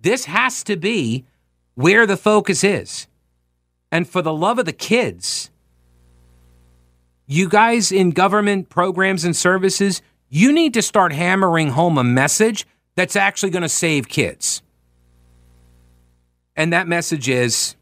This 0.00 0.24
has 0.24 0.64
to 0.64 0.76
be 0.76 1.24
where 1.74 2.06
the 2.06 2.16
focus 2.16 2.64
is. 2.64 3.06
And 3.90 4.08
for 4.08 4.20
the 4.20 4.32
love 4.32 4.58
of 4.58 4.66
the 4.66 4.72
kids, 4.72 5.50
you 7.26 7.48
guys 7.48 7.92
in 7.92 8.10
government 8.10 8.68
programs 8.68 9.24
and 9.24 9.36
services, 9.36 10.02
you 10.28 10.52
need 10.52 10.74
to 10.74 10.82
start 10.82 11.12
hammering 11.12 11.70
home 11.70 11.98
a 11.98 12.04
message 12.04 12.66
that's 12.96 13.16
actually 13.16 13.50
going 13.50 13.62
to 13.62 13.68
save 13.68 14.08
kids. 14.08 14.62
And 16.56 16.72
that 16.72 16.88
message 16.88 17.28
is 17.28 17.76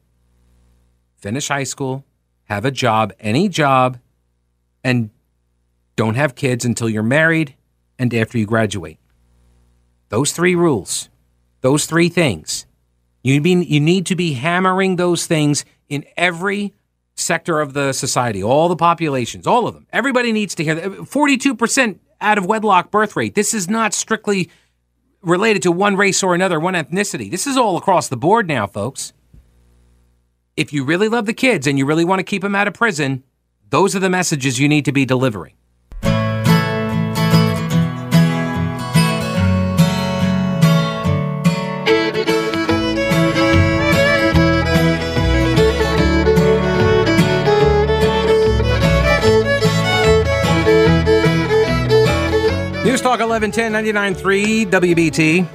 finish 1.16 1.48
high 1.48 1.64
school, 1.64 2.04
have 2.44 2.64
a 2.64 2.70
job, 2.70 3.12
any 3.18 3.48
job, 3.48 3.98
and 4.84 5.10
don't 6.00 6.14
have 6.14 6.34
kids 6.34 6.64
until 6.64 6.88
you're 6.88 7.02
married 7.02 7.54
and 7.98 8.14
after 8.14 8.38
you 8.38 8.46
graduate. 8.46 8.96
Those 10.08 10.32
three 10.32 10.54
rules, 10.54 11.10
those 11.60 11.84
three 11.84 12.08
things. 12.08 12.64
You, 13.22 13.38
be, 13.42 13.50
you 13.50 13.80
need 13.80 14.06
to 14.06 14.16
be 14.16 14.32
hammering 14.32 14.96
those 14.96 15.26
things 15.26 15.66
in 15.90 16.06
every 16.16 16.72
sector 17.16 17.60
of 17.60 17.74
the 17.74 17.92
society, 17.92 18.42
all 18.42 18.70
the 18.70 18.76
populations, 18.76 19.46
all 19.46 19.68
of 19.68 19.74
them. 19.74 19.86
Everybody 19.92 20.32
needs 20.32 20.54
to 20.54 20.64
hear 20.64 20.74
that. 20.74 20.90
42% 20.90 21.98
out 22.22 22.38
of 22.38 22.46
wedlock 22.46 22.90
birth 22.90 23.14
rate. 23.14 23.34
This 23.34 23.52
is 23.52 23.68
not 23.68 23.92
strictly 23.92 24.48
related 25.20 25.60
to 25.64 25.70
one 25.70 25.96
race 25.96 26.22
or 26.22 26.34
another, 26.34 26.58
one 26.58 26.72
ethnicity. 26.72 27.30
This 27.30 27.46
is 27.46 27.58
all 27.58 27.76
across 27.76 28.08
the 28.08 28.16
board 28.16 28.48
now, 28.48 28.66
folks. 28.66 29.12
If 30.56 30.72
you 30.72 30.82
really 30.82 31.10
love 31.10 31.26
the 31.26 31.34
kids 31.34 31.66
and 31.66 31.78
you 31.78 31.84
really 31.84 32.06
want 32.06 32.20
to 32.20 32.24
keep 32.24 32.40
them 32.40 32.54
out 32.54 32.68
of 32.68 32.72
prison, 32.72 33.22
those 33.68 33.94
are 33.94 34.00
the 34.00 34.08
messages 34.08 34.58
you 34.58 34.66
need 34.66 34.86
to 34.86 34.92
be 34.92 35.04
delivering. 35.04 35.52
1110 53.30 53.72
99.3 54.16 54.66
WBT. 54.66 55.46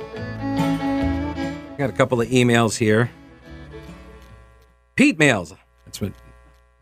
Got 1.78 1.90
a 1.90 1.94
couple 1.94 2.22
of 2.22 2.30
emails 2.30 2.78
here. 2.78 3.12
Pete 4.96 5.20
mails. 5.20 5.54
That's 5.84 6.00
what. 6.00 6.14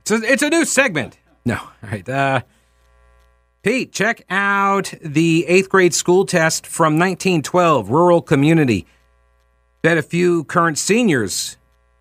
It's 0.02 0.12
a, 0.12 0.16
it's 0.18 0.44
a 0.44 0.52
new 0.52 0.66
segment. 0.66 1.18
No, 1.46 1.56
all 1.56 1.72
right. 1.82 2.08
Uh, 2.08 2.42
Pete, 3.64 3.92
check 3.92 4.24
out 4.30 4.94
the 5.02 5.48
eighth 5.48 5.68
grade 5.70 5.96
school 5.96 6.28
test 6.28 6.68
from 6.68 7.00
1912, 7.00 7.90
rural 7.90 8.22
community. 8.22 8.86
Bet 9.82 9.98
a 9.98 10.04
few 10.04 10.44
current 10.44 10.78
seniors. 10.78 11.58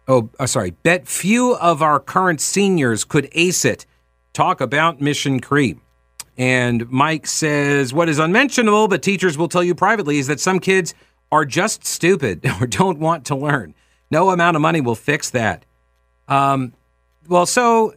Oh, 0.06 0.28
uh, 0.38 0.46
sorry. 0.46 0.72
Bet 0.72 1.08
few 1.08 1.54
of 1.56 1.80
our 1.80 1.98
current 1.98 2.42
seniors 2.42 3.04
could 3.04 3.30
ace 3.32 3.64
it. 3.64 3.86
Talk 4.34 4.60
about 4.60 5.00
Mission 5.00 5.40
Creep. 5.40 5.80
And 6.42 6.90
Mike 6.90 7.28
says, 7.28 7.94
What 7.94 8.08
is 8.08 8.18
unmentionable, 8.18 8.88
but 8.88 9.00
teachers 9.00 9.38
will 9.38 9.46
tell 9.46 9.62
you 9.62 9.76
privately, 9.76 10.18
is 10.18 10.26
that 10.26 10.40
some 10.40 10.58
kids 10.58 10.92
are 11.30 11.44
just 11.44 11.84
stupid 11.84 12.44
or 12.60 12.66
don't 12.66 12.98
want 12.98 13.26
to 13.26 13.36
learn. 13.36 13.76
No 14.10 14.30
amount 14.30 14.56
of 14.56 14.60
money 14.60 14.80
will 14.80 14.96
fix 14.96 15.30
that. 15.30 15.64
Um, 16.26 16.72
well, 17.28 17.46
so 17.46 17.94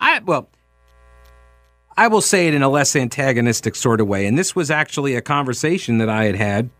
I, 0.00 0.18
well, 0.18 0.48
I 1.96 2.08
will 2.08 2.20
say 2.20 2.48
it 2.48 2.54
in 2.54 2.62
a 2.64 2.68
less 2.68 2.96
antagonistic 2.96 3.76
sort 3.76 4.00
of 4.00 4.08
way. 4.08 4.26
And 4.26 4.36
this 4.36 4.56
was 4.56 4.68
actually 4.68 5.14
a 5.14 5.20
conversation 5.20 5.98
that 5.98 6.08
I 6.08 6.24
had 6.24 6.34
had 6.34 6.70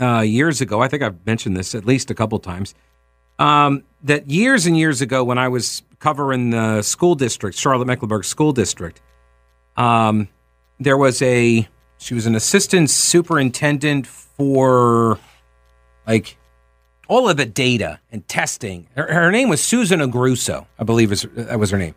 uh, 0.00 0.20
years 0.20 0.60
ago. 0.60 0.80
I 0.80 0.86
think 0.86 1.02
I've 1.02 1.26
mentioned 1.26 1.56
this 1.56 1.74
at 1.74 1.84
least 1.84 2.12
a 2.12 2.14
couple 2.14 2.38
times. 2.38 2.76
Um, 3.40 3.82
that 4.04 4.30
years 4.30 4.66
and 4.66 4.78
years 4.78 5.00
ago, 5.00 5.24
when 5.24 5.38
I 5.38 5.48
was 5.48 5.82
covering 5.98 6.50
the 6.50 6.82
school 6.82 7.16
district, 7.16 7.58
Charlotte 7.58 7.86
Mecklenburg 7.86 8.24
School 8.24 8.52
District, 8.52 9.00
um, 9.76 10.28
there 10.80 10.96
was 10.96 11.22
a 11.22 11.68
she 11.98 12.14
was 12.14 12.26
an 12.26 12.34
assistant 12.34 12.90
superintendent 12.90 14.06
for 14.06 15.18
like 16.06 16.36
all 17.08 17.28
of 17.28 17.36
the 17.36 17.46
data 17.46 18.00
and 18.10 18.26
testing. 18.26 18.88
Her, 18.96 19.12
her 19.12 19.30
name 19.30 19.48
was 19.48 19.62
Susan 19.62 20.00
Agruso, 20.00 20.66
I 20.78 20.84
believe 20.84 21.12
is, 21.12 21.26
that 21.34 21.58
was 21.58 21.70
her 21.70 21.78
name. 21.78 21.94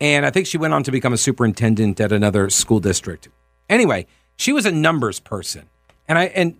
And 0.00 0.26
I 0.26 0.30
think 0.30 0.46
she 0.46 0.58
went 0.58 0.74
on 0.74 0.82
to 0.82 0.90
become 0.90 1.12
a 1.12 1.16
superintendent 1.16 2.00
at 2.00 2.12
another 2.12 2.50
school 2.50 2.80
district. 2.80 3.28
Anyway, 3.70 4.06
she 4.36 4.52
was 4.52 4.66
a 4.66 4.72
numbers 4.72 5.20
person. 5.20 5.68
And 6.08 6.18
I 6.18 6.24
and 6.26 6.56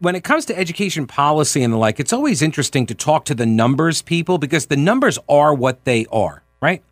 when 0.00 0.14
it 0.14 0.24
comes 0.24 0.46
to 0.46 0.58
education 0.58 1.06
policy 1.06 1.62
and 1.62 1.72
the 1.72 1.76
like, 1.76 2.00
it's 2.00 2.12
always 2.12 2.42
interesting 2.42 2.86
to 2.86 2.94
talk 2.94 3.24
to 3.26 3.34
the 3.34 3.46
numbers 3.46 4.02
people 4.02 4.38
because 4.38 4.66
the 4.66 4.76
numbers 4.76 5.18
are 5.28 5.54
what 5.54 5.84
they 5.84 6.06
are, 6.10 6.42
right? 6.60 6.82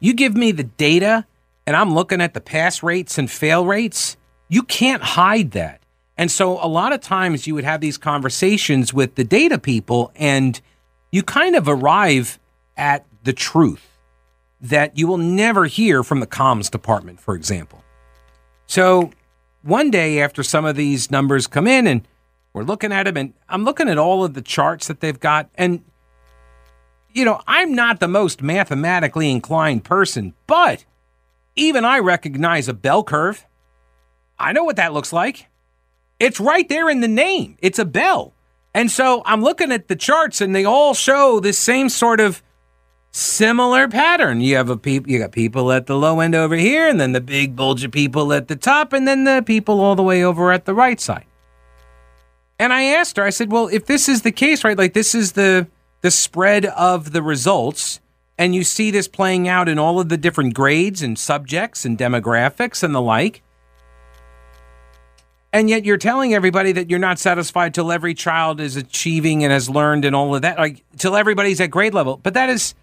You 0.00 0.14
give 0.14 0.34
me 0.36 0.52
the 0.52 0.64
data 0.64 1.26
and 1.68 1.76
I'm 1.76 1.92
looking 1.92 2.22
at 2.22 2.32
the 2.32 2.40
pass 2.40 2.82
rates 2.82 3.18
and 3.18 3.30
fail 3.30 3.66
rates, 3.66 4.16
you 4.48 4.62
can't 4.62 5.02
hide 5.02 5.50
that. 5.50 5.82
And 6.16 6.30
so 6.30 6.52
a 6.64 6.66
lot 6.66 6.94
of 6.94 7.02
times 7.02 7.46
you 7.46 7.54
would 7.56 7.64
have 7.64 7.82
these 7.82 7.98
conversations 7.98 8.94
with 8.94 9.16
the 9.16 9.22
data 9.22 9.58
people 9.58 10.10
and 10.16 10.58
you 11.12 11.22
kind 11.22 11.54
of 11.54 11.68
arrive 11.68 12.38
at 12.78 13.04
the 13.22 13.34
truth 13.34 13.98
that 14.62 14.96
you 14.96 15.06
will 15.06 15.18
never 15.18 15.66
hear 15.66 16.02
from 16.02 16.20
the 16.20 16.26
comms 16.26 16.70
department, 16.70 17.20
for 17.20 17.34
example. 17.34 17.84
So 18.66 19.10
one 19.60 19.90
day 19.90 20.22
after 20.22 20.42
some 20.42 20.64
of 20.64 20.74
these 20.74 21.10
numbers 21.10 21.46
come 21.46 21.66
in 21.66 21.86
and 21.86 22.08
we're 22.54 22.62
looking 22.62 22.92
at 22.92 23.02
them 23.02 23.18
and 23.18 23.34
I'm 23.46 23.64
looking 23.64 23.90
at 23.90 23.98
all 23.98 24.24
of 24.24 24.32
the 24.32 24.40
charts 24.40 24.88
that 24.88 25.00
they've 25.00 25.20
got 25.20 25.50
and 25.54 25.84
you 27.12 27.26
know, 27.26 27.42
I'm 27.46 27.74
not 27.74 28.00
the 28.00 28.08
most 28.08 28.40
mathematically 28.40 29.30
inclined 29.30 29.84
person, 29.84 30.32
but 30.46 30.86
even 31.58 31.84
I 31.84 31.98
recognize 31.98 32.68
a 32.68 32.74
bell 32.74 33.02
curve. 33.02 33.46
I 34.38 34.52
know 34.52 34.64
what 34.64 34.76
that 34.76 34.92
looks 34.92 35.12
like. 35.12 35.46
It's 36.18 36.40
right 36.40 36.68
there 36.68 36.88
in 36.88 37.00
the 37.00 37.08
name. 37.08 37.56
It's 37.60 37.78
a 37.78 37.84
bell. 37.84 38.34
And 38.74 38.90
so 38.90 39.22
I'm 39.24 39.42
looking 39.42 39.72
at 39.72 39.88
the 39.88 39.96
charts 39.96 40.40
and 40.40 40.54
they 40.54 40.64
all 40.64 40.94
show 40.94 41.40
this 41.40 41.58
same 41.58 41.88
sort 41.88 42.20
of 42.20 42.42
similar 43.10 43.88
pattern. 43.88 44.40
You 44.40 44.56
have 44.56 44.68
a 44.70 44.76
people 44.76 45.10
you 45.10 45.18
got 45.18 45.32
people 45.32 45.72
at 45.72 45.86
the 45.86 45.96
low 45.96 46.20
end 46.20 46.34
over 46.34 46.54
here 46.54 46.86
and 46.86 47.00
then 47.00 47.12
the 47.12 47.20
big 47.20 47.56
bulge 47.56 47.84
of 47.84 47.90
people 47.90 48.32
at 48.32 48.48
the 48.48 48.56
top 48.56 48.92
and 48.92 49.08
then 49.08 49.24
the 49.24 49.42
people 49.44 49.80
all 49.80 49.96
the 49.96 50.02
way 50.02 50.22
over 50.22 50.52
at 50.52 50.64
the 50.64 50.74
right 50.74 51.00
side. 51.00 51.24
And 52.58 52.72
I 52.72 52.82
asked 52.84 53.16
her, 53.16 53.24
I 53.24 53.30
said, 53.30 53.52
"Well, 53.52 53.68
if 53.68 53.86
this 53.86 54.08
is 54.08 54.22
the 54.22 54.32
case, 54.32 54.64
right? 54.64 54.76
Like 54.76 54.92
this 54.92 55.14
is 55.14 55.32
the 55.32 55.68
the 56.00 56.10
spread 56.10 56.66
of 56.66 57.12
the 57.12 57.22
results 57.22 58.00
and 58.38 58.54
you 58.54 58.62
see 58.62 58.90
this 58.90 59.08
playing 59.08 59.48
out 59.48 59.68
in 59.68 59.78
all 59.78 59.98
of 59.98 60.08
the 60.08 60.16
different 60.16 60.54
grades 60.54 61.02
and 61.02 61.18
subjects 61.18 61.84
and 61.84 61.98
demographics 61.98 62.82
and 62.82 62.94
the 62.94 63.02
like, 63.02 63.42
and 65.52 65.68
yet 65.68 65.84
you're 65.84 65.98
telling 65.98 66.34
everybody 66.34 66.72
that 66.72 66.90
you're 66.90 66.98
not 66.98 67.18
satisfied 67.18 67.74
till 67.74 67.90
every 67.90 68.14
child 68.14 68.60
is 68.60 68.76
achieving 68.76 69.42
and 69.42 69.52
has 69.52 69.68
learned 69.68 70.04
and 70.04 70.14
all 70.14 70.34
of 70.34 70.42
that, 70.42 70.58
like 70.58 70.84
till 70.96 71.16
everybody's 71.16 71.60
at 71.60 71.70
grade 71.70 71.94
level. 71.94 72.18
But 72.22 72.34
that 72.34 72.48
is, 72.48 72.74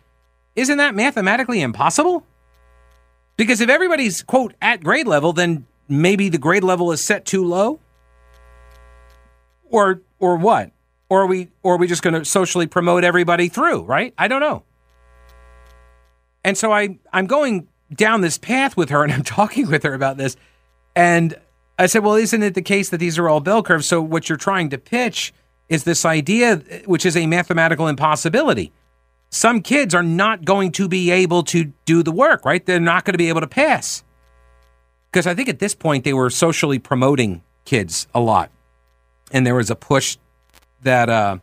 isn't 0.56 0.78
that 0.78 0.96
mathematically 0.96 1.62
impossible? 1.62 2.26
Because 3.38 3.62
if 3.62 3.70
everybody's 3.70 4.24
quote 4.24 4.54
at 4.62 4.84
grade 4.84 5.08
level, 5.08 5.34
then 5.34 5.66
maybe 5.88 6.30
the 6.30 6.38
grade 6.38 6.64
level 6.64 6.92
is 6.92 7.02
set 7.02 7.26
too 7.26 7.46
low. 7.46 7.80
Or 9.70 10.02
or 10.20 10.38
what? 10.38 10.72
Or 11.10 11.22
are 11.22 11.28
we 11.28 11.50
or 11.62 11.76
are 11.76 11.78
we 11.78 11.88
just 11.88 12.02
going 12.02 12.14
to 12.14 12.24
socially 12.24 12.68
promote 12.68 13.04
everybody 13.04 13.50
through? 13.50 13.84
Right? 13.84 14.14
I 14.18 14.28
don't 14.28 14.40
know. 14.42 14.64
And 16.46 16.56
so 16.56 16.72
I 16.72 17.00
I'm 17.12 17.26
going 17.26 17.68
down 17.94 18.22
this 18.22 18.38
path 18.38 18.78
with 18.78 18.90
her 18.92 19.04
and 19.04 19.12
I'm 19.12 19.24
talking 19.38 19.68
with 19.68 19.84
her 19.84 19.94
about 19.94 20.16
this, 20.16 20.38
and 20.96 21.36
I 21.78 21.88
said, 21.88 22.04
well, 22.04 22.16
isn't 22.16 22.42
it 22.42 22.54
the 22.54 22.62
case 22.62 22.90
that 22.90 23.00
these 23.00 23.18
are 23.18 23.28
all 23.28 23.42
bell 23.42 23.62
curves? 23.62 23.88
So 23.88 24.02
what 24.02 24.30
you're 24.30 24.38
trying 24.38 24.70
to 24.70 24.78
pitch 24.78 25.34
is 25.68 25.84
this 25.84 26.06
idea, 26.06 26.58
which 26.86 27.06
is 27.06 27.18
a 27.18 27.26
mathematical 27.26 27.88
impossibility. 27.88 28.72
Some 29.30 29.62
kids 29.62 29.94
are 29.94 30.04
not 30.04 30.46
going 30.46 30.72
to 30.74 30.88
be 30.88 31.12
able 31.12 31.44
to 31.46 31.74
do 31.84 32.04
the 32.04 32.12
work, 32.12 32.46
right? 32.46 32.66
They're 32.66 32.80
not 32.80 33.04
going 33.04 33.14
to 33.14 33.18
be 33.18 33.28
able 33.28 33.42
to 33.42 33.48
pass. 33.48 34.04
Because 35.12 35.28
I 35.28 35.34
think 35.34 35.50
at 35.50 35.60
this 35.60 35.76
point 35.76 36.04
they 36.04 36.14
were 36.14 36.30
socially 36.30 36.80
promoting 36.80 37.42
kids 37.66 38.08
a 38.14 38.22
lot. 38.22 38.52
And 39.32 39.46
there 39.46 39.56
was 39.56 39.70
a 39.70 39.76
push 39.76 40.18
that 40.84 41.10
uh, 41.10 41.40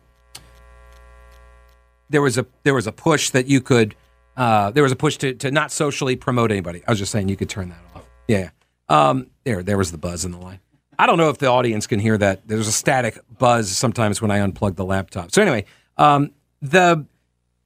there 2.08 2.22
was 2.22 2.38
a 2.38 2.46
there 2.62 2.74
was 2.74 2.86
a 2.86 2.92
push 2.92 3.30
that 3.30 3.48
you 3.48 3.60
could 3.60 3.96
uh, 4.36 4.70
there 4.70 4.82
was 4.82 4.92
a 4.92 4.96
push 4.96 5.16
to, 5.18 5.34
to 5.34 5.50
not 5.50 5.70
socially 5.70 6.16
promote 6.16 6.50
anybody. 6.50 6.82
I 6.86 6.90
was 6.90 6.98
just 6.98 7.12
saying 7.12 7.28
you 7.28 7.36
could 7.36 7.50
turn 7.50 7.68
that 7.68 7.78
off. 7.94 8.04
Yeah. 8.28 8.50
Um, 8.88 9.28
there, 9.44 9.62
there 9.62 9.78
was 9.78 9.92
the 9.92 9.98
buzz 9.98 10.24
in 10.24 10.32
the 10.32 10.38
line. 10.38 10.60
I 10.98 11.06
don't 11.06 11.18
know 11.18 11.30
if 11.30 11.38
the 11.38 11.46
audience 11.46 11.86
can 11.86 11.98
hear 11.98 12.18
that. 12.18 12.46
There's 12.46 12.68
a 12.68 12.72
static 12.72 13.18
buzz 13.38 13.70
sometimes 13.70 14.20
when 14.20 14.30
I 14.30 14.38
unplug 14.38 14.76
the 14.76 14.84
laptop. 14.84 15.32
So 15.32 15.42
anyway, 15.42 15.64
um, 15.96 16.30
the 16.60 17.06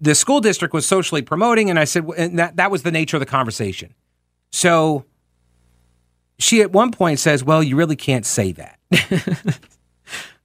the 0.00 0.14
school 0.14 0.40
district 0.40 0.74
was 0.74 0.86
socially 0.86 1.22
promoting, 1.22 1.70
and 1.70 1.78
I 1.78 1.84
said, 1.84 2.06
and 2.16 2.38
that 2.38 2.56
that 2.56 2.70
was 2.70 2.82
the 2.82 2.92
nature 2.92 3.16
of 3.16 3.20
the 3.20 3.26
conversation. 3.26 3.94
So 4.52 5.04
she 6.38 6.62
at 6.62 6.72
one 6.72 6.92
point 6.92 7.18
says, 7.18 7.42
"Well, 7.42 7.62
you 7.62 7.76
really 7.76 7.96
can't 7.96 8.24
say 8.24 8.52
that." 8.52 8.78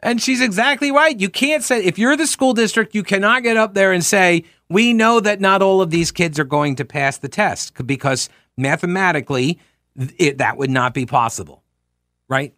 and 0.03 0.21
she's 0.21 0.41
exactly 0.41 0.91
right. 0.91 1.19
You 1.19 1.29
can't 1.29 1.63
say 1.63 1.83
if 1.83 1.99
you're 1.99 2.17
the 2.17 2.27
school 2.27 2.53
district, 2.53 2.95
you 2.95 3.03
cannot 3.03 3.43
get 3.43 3.57
up 3.57 3.73
there 3.73 3.91
and 3.91 4.03
say, 4.03 4.43
"We 4.71 4.93
know 4.93 5.19
that 5.19 5.41
not 5.41 5.61
all 5.61 5.81
of 5.81 5.91
these 5.91 6.11
kids 6.11 6.39
are 6.39 6.45
going 6.45 6.75
to 6.77 6.85
pass 6.85 7.17
the 7.17 7.29
test 7.29 7.85
because 7.85 8.29
mathematically 8.57 9.59
it, 10.17 10.37
that 10.37 10.57
would 10.57 10.69
not 10.69 10.93
be 10.93 11.05
possible, 11.05 11.63
right? 12.27 12.53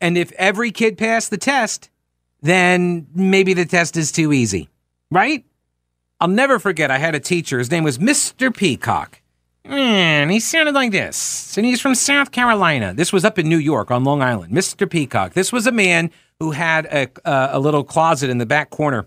And 0.00 0.16
if 0.16 0.32
every 0.32 0.70
kid 0.70 0.96
passed 0.96 1.30
the 1.30 1.38
test, 1.38 1.90
then 2.40 3.06
maybe 3.14 3.52
the 3.52 3.66
test 3.66 3.96
is 3.96 4.12
too 4.12 4.32
easy, 4.32 4.68
right? 5.10 5.44
I'll 6.20 6.28
never 6.28 6.58
forget, 6.58 6.90
I 6.90 6.98
had 6.98 7.14
a 7.14 7.20
teacher. 7.20 7.58
His 7.58 7.70
name 7.70 7.84
was 7.84 7.98
Mr. 7.98 8.54
Peacock. 8.54 9.20
And 9.64 10.30
he 10.30 10.40
sounded 10.40 10.74
like 10.74 10.90
this. 10.90 11.56
And 11.56 11.66
he's 11.66 11.80
from 11.80 11.94
South 11.94 12.30
Carolina. 12.30 12.94
This 12.94 13.12
was 13.12 13.24
up 13.24 13.38
in 13.38 13.48
New 13.48 13.58
York 13.58 13.90
on 13.90 14.04
Long 14.04 14.22
Island. 14.22 14.52
Mr. 14.52 14.88
Peacock. 14.88 15.34
This 15.34 15.52
was 15.52 15.66
a 15.66 15.72
man 15.72 16.10
who 16.38 16.50
had 16.50 16.86
a, 16.86 17.08
uh, 17.26 17.50
a 17.52 17.60
little 17.60 17.84
closet 17.84 18.30
in 18.30 18.38
the 18.38 18.46
back 18.46 18.70
corner 18.70 19.06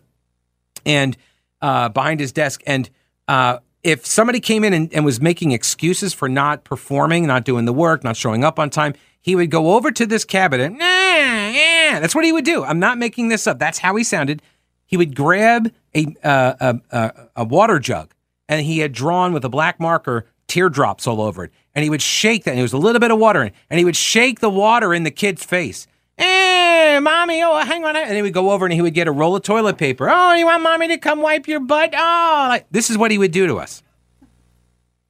and 0.86 1.18
uh, 1.64 1.90
behind 1.90 2.20
his 2.20 2.32
desk. 2.32 2.62
And 2.68 2.90
uh, 3.28 3.58
if 3.82 4.06
somebody 4.06 4.40
came 4.40 4.64
in 4.64 4.74
and, 4.74 4.94
and, 4.94 5.06
was 5.06 5.22
making 5.22 5.52
excuses 5.52 6.14
for 6.14 6.28
not 6.28 6.66
performing, 6.66 7.26
not 7.26 7.46
doing 7.46 7.66
the 7.66 7.74
work, 7.74 8.04
not 8.04 8.18
showing 8.18 8.44
up 8.44 8.60
on 8.60 8.70
time, 8.70 8.94
he 9.22 9.36
would 9.36 9.50
go 9.50 9.74
over 9.76 9.90
to 9.90 10.06
this 10.06 10.26
cabinet. 10.26 10.74
Nah, 10.74 10.86
yeah, 10.86 12.00
that's 12.02 12.14
what 12.14 12.26
he 12.26 12.34
would 12.34 12.44
do. 12.44 12.66
I'm 12.66 12.80
not 12.80 12.98
making 12.98 13.30
this 13.30 13.48
up. 13.48 13.60
That's 13.60 13.80
how 13.80 13.96
he 13.96 14.04
sounded. 14.04 14.42
He 14.86 14.98
would 14.98 15.16
grab 15.16 15.72
a, 15.96 16.06
uh, 16.22 16.74
a, 16.92 17.30
a 17.38 17.46
water 17.46 17.80
jug 17.80 18.14
and 18.50 18.66
he 18.66 18.80
had 18.80 18.92
drawn 18.92 19.32
with 19.32 19.46
a 19.46 19.50
black 19.50 19.80
marker 19.80 20.28
teardrops 20.48 21.08
all 21.08 21.22
over 21.22 21.46
it. 21.46 21.54
And 21.74 21.84
he 21.84 21.90
would 21.90 22.02
shake 22.02 22.44
that, 22.44 22.52
and 22.52 22.58
there 22.58 22.64
was 22.64 22.74
a 22.74 22.78
little 22.78 23.00
bit 23.00 23.10
of 23.10 23.18
water 23.18 23.42
in. 23.42 23.54
And 23.70 23.80
he 23.80 23.86
would 23.86 23.96
shake 23.96 24.42
the 24.42 24.50
water 24.50 24.94
in 24.94 25.04
the 25.04 25.12
kid's 25.12 25.44
face. 25.44 25.88
Hey, 26.18 27.00
mommy, 27.02 27.42
oh, 27.44 27.58
hang 27.60 27.84
on. 27.86 27.96
And 27.96 28.16
he 28.16 28.22
would 28.22 28.34
go 28.34 28.52
over 28.52 28.66
and 28.66 28.74
he 28.74 28.82
would 28.82 28.94
get 28.94 29.08
a 29.08 29.12
roll 29.12 29.36
of 29.36 29.44
toilet 29.44 29.78
paper. 29.78 30.10
Oh, 30.10 30.34
you 30.34 30.46
want 30.46 30.64
mommy 30.64 30.88
to 30.90 30.98
come 30.98 31.22
wipe 31.22 31.48
your 31.48 31.60
butt? 31.60 31.94
Oh, 31.96 32.46
like, 32.50 32.68
this 32.72 32.90
is 32.90 32.98
what 32.98 33.12
he 33.12 33.18
would 33.18 33.32
do 33.32 33.48
to 33.48 33.58
us. 33.58 33.82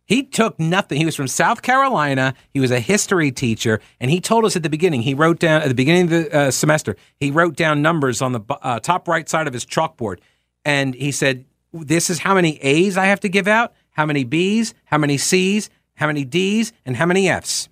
He 0.05 0.23
took 0.23 0.59
nothing. 0.59 0.99
He 0.99 1.05
was 1.05 1.15
from 1.15 1.27
South 1.27 1.61
Carolina. 1.61 2.33
He 2.53 2.59
was 2.59 2.71
a 2.71 2.79
history 2.79 3.31
teacher, 3.31 3.79
and 3.99 4.11
he 4.11 4.19
told 4.19 4.43
us 4.43 4.55
at 4.55 4.63
the 4.63 4.69
beginning. 4.69 5.01
He 5.01 5.13
wrote 5.13 5.39
down 5.39 5.61
at 5.61 5.69
the 5.69 5.73
beginning 5.73 6.03
of 6.03 6.09
the 6.09 6.37
uh, 6.37 6.51
semester. 6.51 6.97
He 7.19 7.31
wrote 7.31 7.55
down 7.55 7.81
numbers 7.81 8.21
on 8.21 8.33
the 8.33 8.41
uh, 8.61 8.79
top 8.79 9.07
right 9.07 9.27
side 9.27 9.47
of 9.47 9.53
his 9.53 9.65
chalkboard, 9.65 10.19
and 10.65 10.93
he 10.93 11.11
said, 11.11 11.45
"This 11.71 12.09
is 12.09 12.19
how 12.19 12.35
many 12.35 12.57
A's 12.57 12.97
I 12.97 13.05
have 13.05 13.21
to 13.21 13.29
give 13.29 13.47
out, 13.47 13.73
how 13.91 14.05
many 14.05 14.25
B's, 14.25 14.73
how 14.85 14.97
many 14.97 15.17
C's, 15.17 15.69
how 15.95 16.07
many 16.07 16.25
D's, 16.25 16.73
and 16.85 16.97
how 16.97 17.05
many 17.05 17.29
F's." 17.29 17.69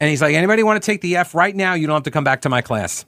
And 0.00 0.10
he's 0.10 0.20
like, 0.20 0.34
anybody 0.34 0.62
want 0.62 0.82
to 0.82 0.84
take 0.84 1.00
the 1.00 1.16
F 1.16 1.34
right 1.34 1.54
now? 1.54 1.74
You 1.74 1.86
don't 1.86 1.94
have 1.94 2.02
to 2.04 2.10
come 2.10 2.24
back 2.24 2.42
to 2.42 2.48
my 2.48 2.60
class. 2.60 3.06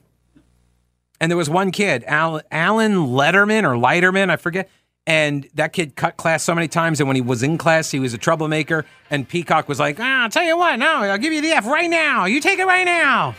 And 1.21 1.29
there 1.29 1.37
was 1.37 1.49
one 1.49 1.71
kid, 1.71 2.03
Alan, 2.07 2.43
Alan 2.51 2.93
Letterman 2.93 3.63
or 3.63 3.75
Leiterman, 3.75 4.29
I 4.29 4.37
forget. 4.37 4.69
And 5.05 5.47
that 5.55 5.73
kid 5.73 5.95
cut 5.95 6.17
class 6.17 6.43
so 6.43 6.53
many 6.55 6.67
times. 6.67 6.99
And 6.99 7.07
when 7.07 7.15
he 7.15 7.21
was 7.21 7.43
in 7.43 7.57
class, 7.57 7.91
he 7.91 7.99
was 7.99 8.13
a 8.13 8.17
troublemaker. 8.17 8.85
And 9.09 9.27
Peacock 9.27 9.67
was 9.67 9.79
like, 9.79 9.99
ah, 9.99 10.23
I'll 10.23 10.29
tell 10.29 10.43
you 10.43 10.57
what, 10.57 10.77
no, 10.77 10.87
I'll 10.87 11.17
give 11.17 11.33
you 11.33 11.41
the 11.41 11.51
F 11.51 11.65
right 11.65 11.89
now. 11.89 12.25
You 12.25 12.39
take 12.39 12.59
it 12.59 12.65
right 12.65 12.85
now. 12.85 13.35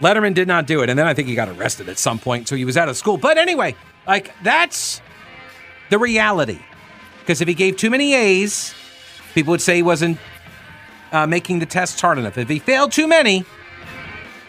Letterman 0.00 0.34
did 0.34 0.48
not 0.48 0.66
do 0.66 0.82
it. 0.82 0.90
And 0.90 0.98
then 0.98 1.06
I 1.06 1.14
think 1.14 1.28
he 1.28 1.34
got 1.34 1.48
arrested 1.48 1.88
at 1.88 1.98
some 1.98 2.18
point. 2.18 2.48
So 2.48 2.56
he 2.56 2.64
was 2.64 2.76
out 2.76 2.88
of 2.88 2.96
school. 2.96 3.16
But 3.16 3.38
anyway, 3.38 3.74
like, 4.06 4.34
that's 4.42 5.00
the 5.90 5.98
reality. 5.98 6.60
Because 7.20 7.40
if 7.40 7.48
he 7.48 7.54
gave 7.54 7.76
too 7.76 7.88
many 7.88 8.14
A's, 8.14 8.74
people 9.32 9.52
would 9.52 9.60
say 9.60 9.76
he 9.76 9.82
wasn't 9.82 10.18
uh, 11.12 11.26
making 11.26 11.58
the 11.60 11.66
tests 11.66 12.00
hard 12.00 12.18
enough. 12.18 12.38
If 12.38 12.48
he 12.48 12.58
failed 12.58 12.92
too 12.92 13.06
many, 13.06 13.44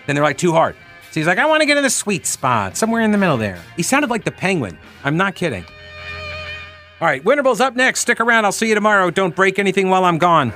then 0.08 0.16
they're 0.16 0.24
like 0.24 0.38
too 0.38 0.54
hard. 0.54 0.76
So 1.12 1.20
he's 1.20 1.28
like, 1.28 1.38
I 1.38 1.46
want 1.46 1.62
to 1.62 1.68
get 1.68 1.78
in 1.78 1.84
the 1.84 1.90
sweet 1.90 2.26
spot, 2.26 2.76
somewhere 2.76 3.02
in 3.02 3.12
the 3.12 3.18
middle 3.20 3.38
there. 3.38 3.62
He 3.76 3.84
sounded 3.84 4.10
like 4.10 4.24
the 4.24 4.32
penguin. 4.32 4.80
I'm 5.04 5.16
not 5.16 5.36
kidding. 5.36 5.64
All 7.00 7.08
right, 7.08 7.24
Winterble's 7.24 7.62
up 7.62 7.76
next. 7.76 8.00
Stick 8.00 8.20
around. 8.20 8.46
I'll 8.46 8.52
see 8.52 8.70
you 8.70 8.76
tomorrow. 8.76 9.12
Don't 9.12 9.36
break 9.36 9.60
anything 9.60 9.90
while 9.90 10.06
I'm 10.06 10.18
gone. 10.18 10.52